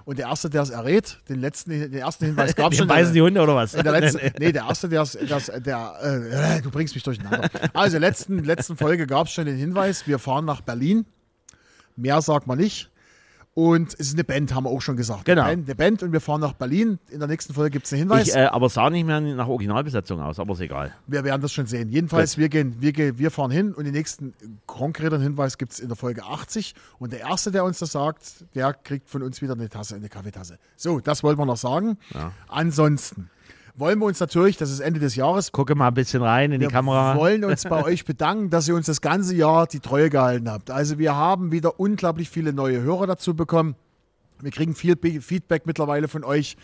[0.05, 2.87] Und der Erste, der es errät, den, letzten, den ersten Hinweis gab es schon.
[2.87, 3.71] beißen die Hunde oder was?
[3.71, 7.49] Der letzten, nee, der erste, der, der, der äh, du bringst mich durcheinander.
[7.73, 11.05] Also, letzten, letzten Folge gab es schon den Hinweis, wir fahren nach Berlin.
[11.95, 12.89] Mehr sagt man nicht.
[13.55, 15.25] Und es ist eine Band, haben wir auch schon gesagt.
[15.25, 15.43] Genau.
[15.43, 16.97] Eine Band, eine Band und wir fahren nach Berlin.
[17.11, 18.29] In der nächsten Folge gibt es einen Hinweis.
[18.29, 20.95] Ich, äh, aber sah nicht mehr nach Originalbesetzung aus, aber ist egal.
[21.05, 21.89] wir werden das schon sehen.
[21.89, 24.33] Jedenfalls, wir, gehen, wir, gehen, wir fahren hin und den nächsten
[24.65, 26.73] konkreten Hinweis gibt es in der Folge 80.
[26.97, 30.09] Und der Erste, der uns das sagt, der kriegt von uns wieder eine Tasse, eine
[30.09, 30.57] Kaffeetasse.
[30.75, 31.97] So, das wollten wir noch sagen.
[32.47, 33.29] Ansonsten
[33.75, 36.59] wollen wir uns natürlich, das ist Ende des Jahres, Gucke mal ein bisschen rein in
[36.59, 37.15] die Wir Kamera.
[37.17, 40.69] wollen uns bei euch bedanken, dass ihr uns das ganze Jahr die Treue gehalten habt.
[40.71, 43.75] Also wir haben wieder unglaublich viele neue Hörer dazu bekommen.
[44.41, 46.57] Wir kriegen viel Feedback mittlerweile von euch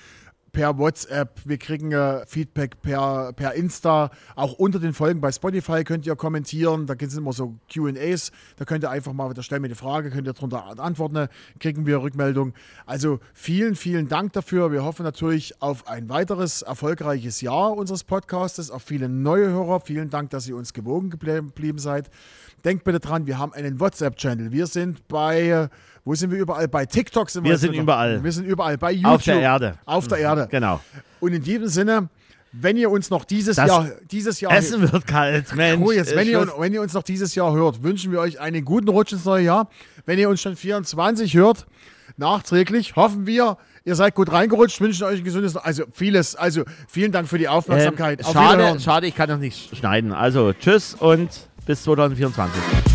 [0.51, 5.83] per WhatsApp, wir kriegen äh, Feedback per, per Insta, auch unter den Folgen bei Spotify
[5.83, 9.43] könnt ihr kommentieren, da gibt es immer so Q&As, da könnt ihr einfach mal, da
[9.43, 11.27] stellen wir die Frage, könnt ihr darunter antworten,
[11.59, 12.53] kriegen wir Rückmeldung.
[12.85, 14.71] Also vielen, vielen Dank dafür.
[14.71, 19.79] Wir hoffen natürlich auf ein weiteres erfolgreiches Jahr unseres Podcastes, auf viele neue Hörer.
[19.81, 22.09] Vielen Dank, dass ihr uns gewogen geblieben seid.
[22.65, 24.51] Denkt bitte dran, wir haben einen WhatsApp-Channel.
[24.51, 25.69] Wir sind bei,
[26.03, 26.67] wo sind wir überall?
[26.67, 27.51] Bei TikTok sind wir.
[27.51, 27.83] Wir sind wieder.
[27.83, 28.23] überall.
[28.23, 28.77] Wir sind überall.
[28.77, 29.13] Bei YouTube.
[29.13, 29.77] Auf der Erde.
[29.85, 30.38] Auf der Erde.
[30.47, 30.79] Genau.
[31.19, 32.09] Und in diesem Sinne,
[32.51, 35.85] wenn ihr uns noch dieses Das Jahr, dieses Jahr, Essen wird kalt, Mensch.
[35.85, 38.65] Oh, jetzt, wenn, ihr, wenn ihr uns noch dieses Jahr hört, wünschen wir euch einen
[38.65, 39.69] guten Rutsch ins neue Jahr.
[40.05, 41.67] Wenn ihr uns schon 24 hört,
[42.17, 47.11] nachträglich, hoffen wir, ihr seid gut reingerutscht, wünschen euch ein gesundes, also vieles, also vielen
[47.11, 48.21] Dank für die Aufmerksamkeit.
[48.21, 50.11] Ähm, Auf schade, schade, ich kann das nicht schneiden.
[50.11, 51.29] Also tschüss und
[51.65, 52.88] bis 2024.